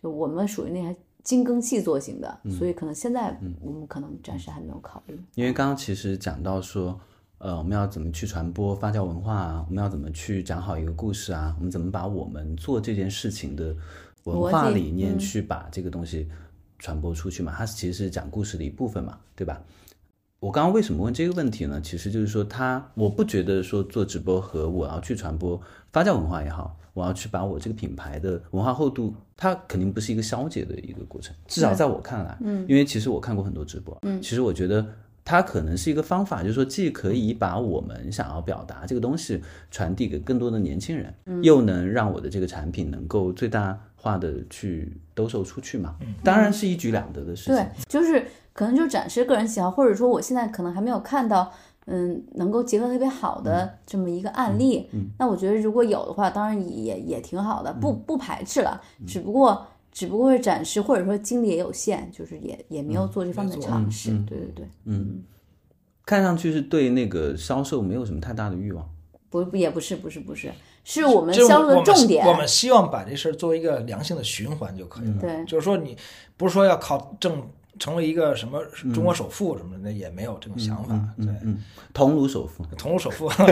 [0.03, 5.19] 就我们属于那些精耕细作型的，所以可能现在我们可能暂时还没有考虑。
[5.37, 6.99] 因为刚刚其实讲到说，
[7.41, 9.65] 呃，我们要怎么去传播发酵文化啊？
[9.67, 11.55] 我们要怎么去讲好一个故事啊？
[11.59, 13.75] 我们怎么把我们做这件事情的
[14.25, 16.29] 文化理念去把这个东西
[16.79, 17.55] 传播出去嘛？
[17.57, 19.59] 它其实是讲故事的一部分嘛，对吧？
[20.39, 21.81] 我刚刚为什么问这个问题呢？
[21.81, 25.59] 其实就是说它，我不觉得说做直播和我要去传播
[25.91, 31.35] 发酵文化也好，我要去把我这个品牌的文化厚度，它肯定不是一个消解的一个过程。
[31.47, 34.87] 至少在我看来，嗯，因为其实我看过很多直播，嗯，其实我觉得
[35.31, 45.95] 它可能是一个方法，就是说既可以把我们想要表达这个东西传递给更多的年轻人，又能让我的这个产品能够最大化的去兜售出去嘛。
[46.25, 47.55] 当然是一举两得的事情。
[47.55, 51.53] 对，就是可能就展示个人喜好，或者说我现在可能还没有看到，
[51.87, 54.91] 嗯，能够结合特别好的这么一个案例。
[55.17, 58.81] 那我觉得如果有的话，当然也也挺好的，不不排斥了。
[59.07, 64.11] 只不过只不过是展示，或者说精力也有限，就是也也没有做这方面的尝试。
[64.27, 65.23] 对对对，嗯
[66.07, 68.89] 看上去是对那个销售没有什么太大的欲望。
[69.29, 70.51] 不不也不是不是不是，
[70.83, 72.27] 是我们销售的重点。
[72.27, 75.21] 我们希望把这事儿作为一个良性的循环就可以了。
[75.21, 75.97] 对就是说你
[76.37, 77.49] 不是说要靠挣
[77.81, 78.63] 成为一个什么
[78.95, 80.95] 中国首富什么的，也没有这种想法。
[81.17, 81.59] 对，嗯，
[81.93, 83.29] 桐庐首富，桐庐首富。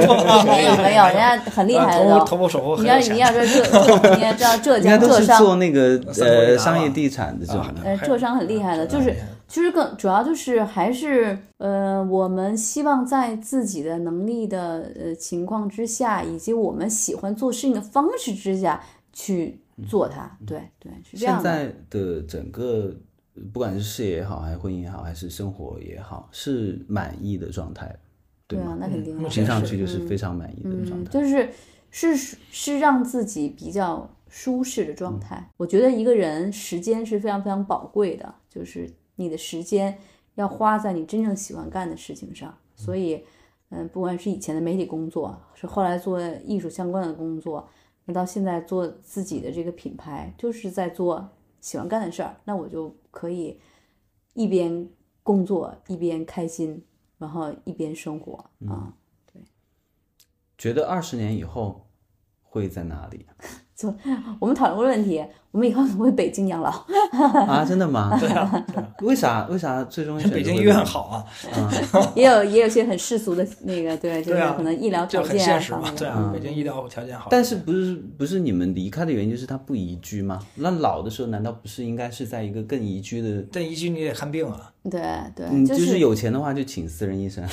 [0.47, 2.05] 没有没有，人家很厉害的。
[2.05, 2.25] 桐庐都。
[2.27, 5.39] 桐庐首富你要你要说浙浙， 你要知道浙江浙商。
[5.43, 7.65] 做那个呃商业地产的这种
[8.05, 9.15] 浙商很厉害的，就是
[9.49, 18.79] 其实更主要就是还是呃，我们希望在自己的能力的呃情况之下，以及我们喜欢做事情的方式之下
[19.15, 19.59] 去
[19.89, 20.31] 做它。
[20.47, 21.51] 对对，是这样的。
[21.51, 22.93] 现在的整个
[23.53, 27.95] 不管是事业也好，还是婚姻也好，还是生活也好，是满意的状态，
[28.47, 28.77] 对吗？
[28.81, 31.11] 那肯定目前听上去就是非常满意的状嗯，态。
[31.11, 31.51] 就是
[31.91, 35.51] 是是让自己比较舒适的状态。
[35.57, 39.97] 我觉得一个人时间是非常非常宝贵的，就是你的时间
[40.35, 42.55] 要花在你真正喜欢干的事情上。
[42.77, 43.25] 所以，
[43.71, 47.69] 嗯，不管是以前的媒体工作，是后来做艺术相关的工作，
[48.05, 51.29] 那到现在做自己的这个品牌，就是在做
[51.61, 53.61] 喜欢干的事儿，那我就可以
[54.35, 54.89] 一边
[55.23, 56.85] 工作一边开心，
[57.19, 58.95] 然后一边生活啊。
[60.57, 61.87] 觉得二十年以后
[62.43, 63.27] 会在哪里
[64.41, 65.25] 我们讨论过问题，
[65.59, 66.71] 我们以后怎么会北京养老。
[67.49, 67.65] 啊？
[67.69, 68.17] 真的吗？
[68.21, 69.45] 对啊，对啊为啥？
[69.51, 71.25] 为啥最终选择北京医院好啊，
[72.15, 75.79] 也有也有些很世俗的那个，对，就是可能医疗条件啊现实嘛。
[75.81, 75.99] 方面的。
[75.99, 77.27] 对啊，北京医疗条件好。
[77.29, 80.39] 但是不是不是你们离开的原因就是他不宜居吗？
[80.55, 83.45] 那老的时候难道不是应该是在一个更宜居的？
[83.53, 85.03] 但宜居你得看病啊，对
[85.35, 87.45] 对，你，就就是有钱的话就请私人医生，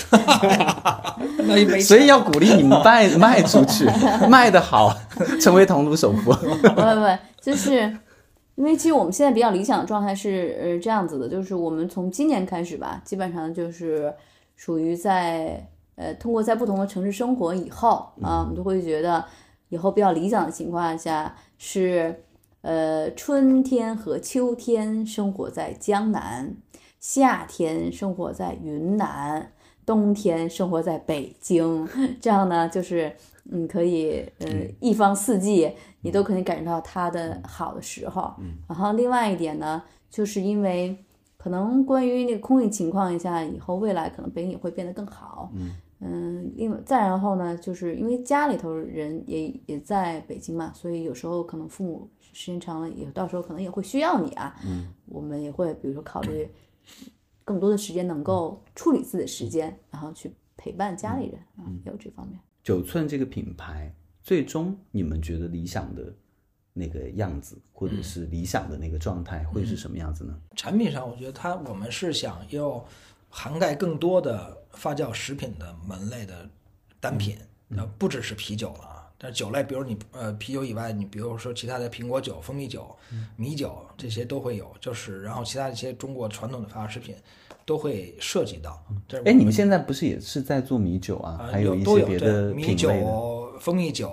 [1.82, 3.86] 所以要鼓励你们卖卖出去，
[4.30, 4.96] 卖的好，
[5.42, 6.32] 成为桐庐首富。
[6.32, 7.74] 不不不，就是
[8.56, 14.12] 因为其实我们现在比较理想的状态是呃这样子的，就是我们从今年开始吧，基本上就是
[14.56, 15.64] 属于在
[15.96, 19.24] 呃通过在不同的城市生活以后啊，我们都会觉得
[19.70, 22.24] 以后比较理想的情况下是
[22.62, 26.56] 呃春天和秋天生活在江南，
[27.00, 29.52] 夏天生活在云南。
[29.86, 31.88] 冬天生活在北京，
[32.20, 33.16] 这样呢，就是
[33.52, 34.48] 嗯，可以呃
[34.80, 35.72] 一方四季
[36.02, 38.34] 你都可以感受到它的好的时候。
[38.68, 40.98] 然后另外一点呢，就是因为
[41.38, 45.52] 可能关于那个空气情况下，以后未来可能北京也会变得更好。
[46.00, 54.56] 嗯，另外再然后呢，就是因为家里头人也也在北京嘛，所以有时候可能父母时间长了，也到时候可能也会需要你啊。
[54.66, 56.50] 嗯，我们也会比如说考虑
[57.44, 62.38] 更多的时间能够处理自己的时间，然后去陪伴家里人啊，也有这方面。
[62.66, 63.94] 九寸这个品牌，
[64.24, 66.12] 最终你们觉得理想的
[66.74, 70.36] 那个样子，或者是理想的那个状态会是什么样子呢？
[70.56, 72.84] 产品上，我觉得它我们是想要
[73.30, 76.50] 涵盖更多的发酵食品的门类的
[77.00, 77.38] 单品，
[77.70, 79.14] 呃，不只是啤酒了啊。
[79.16, 82.98] 但是酒类，比如你呃啤酒以外，你比如说其他的苹果酒、蜂蜜酒、
[83.36, 87.16] 米酒这些都会有，就是然后其他一些中国传统的发酵食品
[87.66, 88.82] 都会涉及到。
[89.26, 91.40] 哎，你们现在不是也是在做米酒啊？
[91.42, 92.90] 啊还有都有些别的对米酒
[93.60, 94.12] 蜂蜜酒、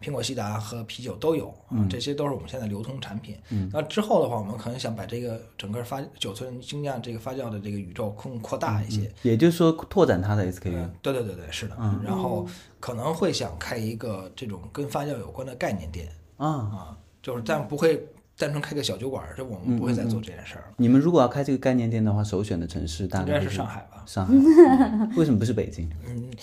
[0.00, 3.36] 苹果西达和啤酒都有啊，这些都是我们现在流通产品。
[3.72, 9.10] 那之后的话，我们可能想把这个整个发九寸精酿这个发酵的这个宇宙更扩大一些。
[9.22, 10.76] 也就是说，拓展它的 SKU。
[10.76, 11.76] 嗯，对对对对，是的。
[12.04, 12.46] 然后
[12.78, 18.06] 可能会想开一个这种跟发酵有关的概念店啊，啊，就是但不会
[18.38, 20.74] 单纯开个小酒馆儿，这我们不会再做这件事儿了。
[20.76, 24.02] 你们如果要开这个概念店的话，首选的城市大应该是上海吧？
[24.06, 24.32] 上海，
[25.16, 25.88] 为什么不是北京？
[26.08, 26.30] 嗯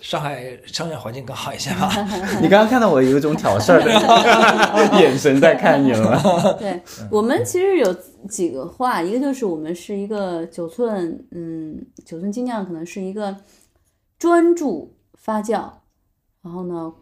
[0.00, 1.90] 上海商业环境更好一些吧。
[2.40, 6.56] 你刚刚看到我有一种挑事儿的眼神在看你了。
[6.58, 6.80] 对
[7.10, 7.92] 我们其实有
[8.28, 13.36] 几个话，一个就是我们是一个九寸，嗯，九寸精酿可能是一个
[14.18, 15.70] 专注发酵，
[16.42, 16.92] 然后呢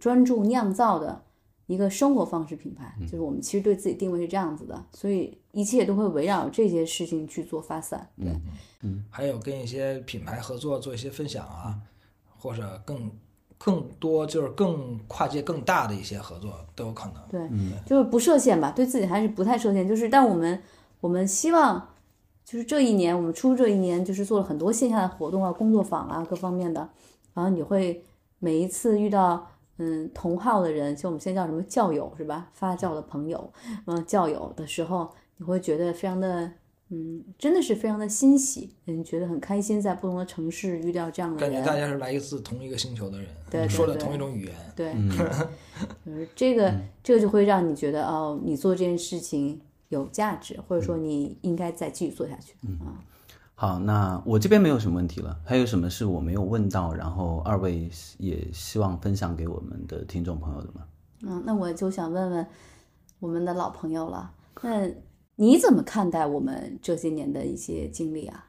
[0.00, 1.22] 专注酿造的
[1.66, 8.06] 一个生活方式品牌，就是我们其实对自己定位是这样子的，所以一切都会围绕这些事情去做发散。
[8.18, 8.30] 对，
[9.08, 11.78] 还有跟一些品牌合作做一些分享啊，
[12.38, 13.10] 或者更
[13.56, 17.22] 更多就是更跨界更大的一些合作都有可能。
[17.30, 17.48] 对，
[17.86, 19.88] 就是不设限吧，对自己还是不太设限。
[19.88, 20.62] 就是，但我们
[21.00, 21.88] 我们希望，
[22.44, 26.86] 就是这一年我们出这一年，就是做了很多线下的活动啊、工作坊啊各方面的。
[27.32, 28.04] 然后你会
[28.38, 32.48] 每一次遇到嗯同号的人，就我们现在叫什么教友是吧？
[32.52, 33.52] 发酵的朋友，
[33.86, 36.50] 嗯，教友的时候，你会觉得非常的
[36.90, 41.66] 嗯，真的是非常的欣喜，嗯，觉得很开心，在不同的城市遇到这样的感觉人。
[41.66, 44.54] 大家是来自同一个星球的人，对对说的对同一种语言。
[44.76, 44.92] 对，
[46.04, 46.72] 就是这个，
[47.02, 52.54] 这个就会让你觉得哦，你做这件事情有价值，或者说你应该再继续做下去
[52.84, 53.00] 啊。
[53.64, 55.40] 好，那我这边没有什么问题了。
[55.42, 57.88] 还有什么是我没有问到，然后二位
[58.18, 60.82] 也希望分享给我们的听众朋友的吗？
[61.22, 62.46] 嗯，那我就想问问
[63.20, 64.86] 我们的老朋友了，那
[65.36, 68.44] 你怎么看待我们这些年的一些经历啊？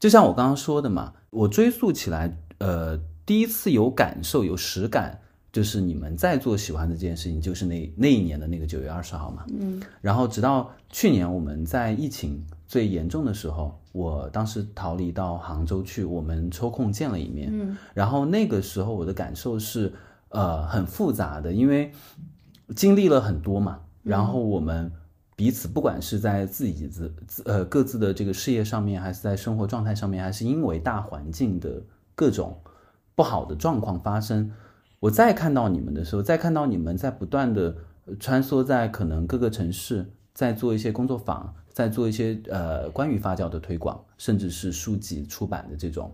[0.00, 5.16] 就像我刚刚说的嘛，我追溯起来，呃，第一次有感受、有实感，
[5.52, 9.44] 就是你们在做喜欢的这件事情，就是那那一年的那个九月二十号嘛。
[9.50, 17.48] 嗯然后直到去年我们在疫情最严重的时候，我当时逃离到杭州去，我们抽空见了一面。
[17.52, 19.92] 嗯然后那个时候我的感受是，
[20.30, 21.92] 呃，很复杂的，因为
[22.74, 23.80] 经历了很多嘛。
[24.02, 24.90] 然后我们
[25.34, 31.82] 彼此不管是在自己自自呃各自的这个事业上面，还是在生活状态上面，还是因为大环境的
[32.14, 32.58] 各种
[33.14, 34.52] 不好的状况发生，
[35.00, 37.76] 我再看到你们的时候，再看到你们在不断的
[38.20, 46.10] 穿梭在可能各个城市，在做一些工作坊，在做一些呃关于发酵的推广，甚至是书籍出版的这种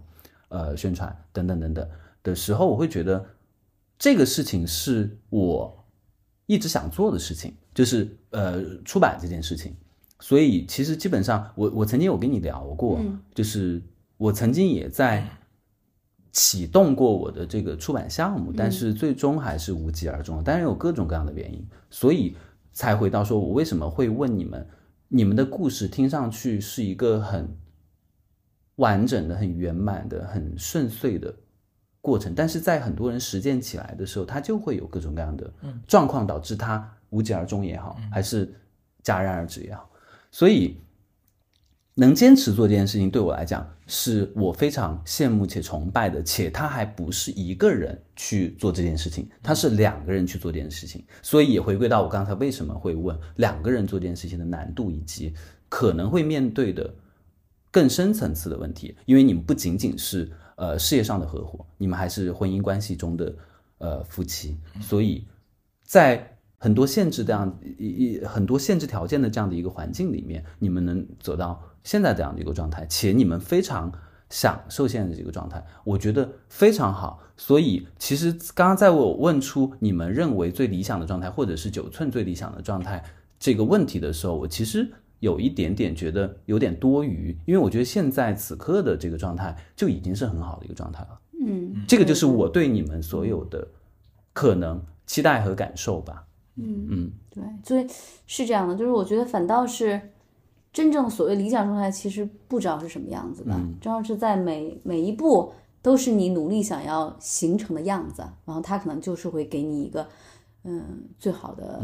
[0.48, 1.88] 呃宣传等等等等
[2.24, 3.24] 的时候，我会觉得
[3.96, 5.84] 这个事情是我
[6.46, 9.72] 一直想做的事情，就是呃出版这件事情。
[10.18, 13.80] 所以其实基本上我我曾经有跟你聊过，嗯就是
[14.16, 15.24] 我曾经也在
[16.32, 20.42] 启动过我的这个出版项目，但是最终还是无疾而终。
[20.42, 22.34] 当然有各种各样的原因，所以
[22.72, 24.66] 才回到说我为什么会问你们，
[25.14, 27.54] 你们的故事听上去是一个很
[28.76, 31.34] 完整的、很圆满的、很顺遂的
[32.00, 35.52] 过程，但是在很多人实践起来的时候，他就会有各种各样的
[35.86, 38.46] 状况，导致他无疾而终也好，还是
[39.04, 39.86] 戛然而止也好。
[40.30, 40.78] 所以，
[41.94, 46.22] 能坚持做这件事情，对我来讲是我非常羡慕且崇拜的。
[46.22, 51.04] 且他还不是一个人去做这件事情，他是两个人去做这件事情。
[51.20, 55.34] 所以也回归到我刚才为什么会问两个人做这件事情的难度，以及
[55.68, 56.94] 可能会面对的
[57.70, 58.96] 更深层次的问题。
[59.04, 63.34] 因为你们不仅仅是呃事业上的合伙，你们还是婚姻关系中的
[63.76, 65.26] 呃夫妻，所以
[65.84, 73.92] 在很多限制这样一一很多限制条件的这样的一个环境里面，你们能走到现在这样的一个状态，且你们非常
[74.30, 77.20] 享受现在的这个状态，我觉得非常好。
[77.36, 83.02] 所以其实刚刚在我问出你们认为最理想的状态，或者是九寸最理想的状态
[83.38, 91.18] 这个问题的时候，我其实有一点点觉得有点多余，因为我觉得现在此刻的这个状态就已经是很好的一个状态了。
[91.44, 93.66] 嗯，这个就是我对你们所有的
[94.32, 96.24] 可能期待和感受吧。
[96.54, 97.86] 嗯嗯对，所以
[98.26, 100.00] 是这样的，就是我觉得反倒是
[100.72, 103.76] 真正所谓理想状态，其实不知道是什么样子的，嗯。
[103.80, 105.52] 正好是在每每一步
[105.82, 110.08] 都是你努力想要形成的样子，然后他可能就是会给你一个
[110.64, 111.82] 嗯最好的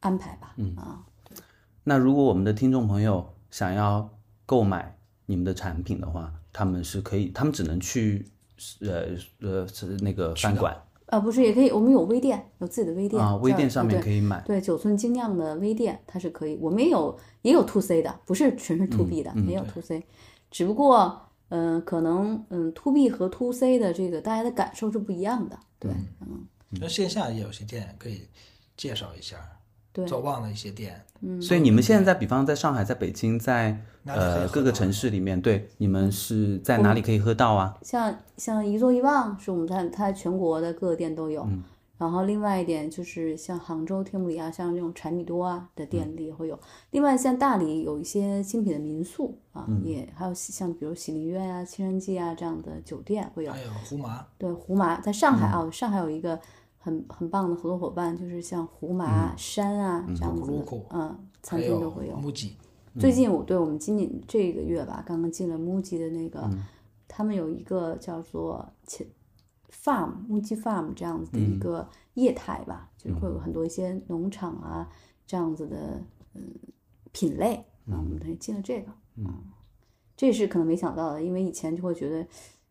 [0.00, 0.76] 安排吧，嗯。
[0.76, 1.02] 啊，
[1.84, 4.08] 那如果我们的听众朋友想要
[4.44, 8.28] 购买你们的产品的话，他们是可以，他们只能去
[8.80, 9.06] 呃
[9.40, 10.76] 呃是那个饭馆
[11.12, 14.00] 呃不是也可以，我们有微店，有自己的微店啊，微店上面。
[14.00, 14.42] 可以买。
[14.46, 20.02] 对九寸精酿的微店，它是可以，我们也有也有 to C 的，不是全是 to B 的，嗯也有 to C，
[20.50, 25.90] 只不过嗯、呃可能嗯 to B 和 to C 的这个大家的感受是不一样的，对，
[26.22, 28.22] 嗯，那线下也有些店可以
[28.74, 29.61] 介绍一下，对
[30.06, 31.04] 走旺的一些店，
[31.40, 37.76] 所以你们现在在，比方在上海、在北京、在呃各个城市里面，对，你们是在哪里可以喝到啊？
[37.82, 41.46] 像像一座一望是我们在它全国的各个店都有，
[41.98, 46.58] 然后另外一点就是像杭州天目里啊，像这种柴米多啊的店里也会有。
[46.90, 53.52] 另外像大理有一些精品的民宿啊，也还有像比如喜林苑啊、青山记啊这样的酒店会有。
[53.52, 56.40] 还有胡麻，对胡麻，在上海啊，上海有一个
[56.82, 62.16] 很很棒的合作伙伴，就是像胡麻山啊这样子的，嗯，餐厅都会有。
[62.16, 62.56] 木吉，
[62.98, 66.50] 最近我对我们今年这个月吧，刚刚进了木吉的那个，
[67.06, 69.06] 他们有一个叫做前。
[69.82, 74.86] farm 木鸡 farm 这样子的一个业态吧，就是会有很多一些农场啊
[75.26, 75.98] 这样子的
[76.34, 76.42] 嗯
[77.10, 77.54] 品类
[77.86, 79.26] 啊，我们等于进了这个，嗯，
[80.14, 82.24] 这是可能没想到的，因为以前就会觉得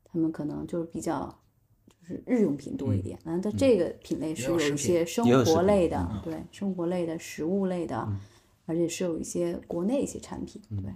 [0.04, 1.41] 他们可能就是比较
[2.12, 8.08] 就是日用品多一点，那它这个品类是有一些生活类的，对，生活类的食物类的，
[8.66, 10.92] 而且是有一些国内一些产品，对，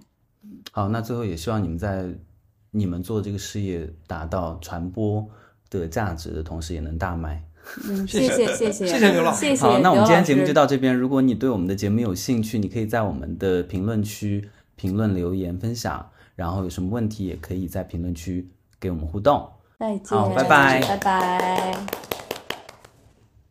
[0.72, 2.06] 好，那最后也希望你们在
[2.70, 5.26] 你们做这个事业达到传播。
[5.68, 7.42] 的价值的同时也能大卖。
[7.88, 9.52] 嗯，谢谢谢谢谢谢刘老师。
[9.56, 10.96] 好，那我们今天节目就到这边。
[10.96, 18.48] 如果你对我们的节目有兴趣，你可以在我们的评论区评论留言分享，然后有什么问题也可以在评论区
[18.78, 19.44] 给我们互动。
[19.78, 22.15] 再见，好，拜拜，拜拜。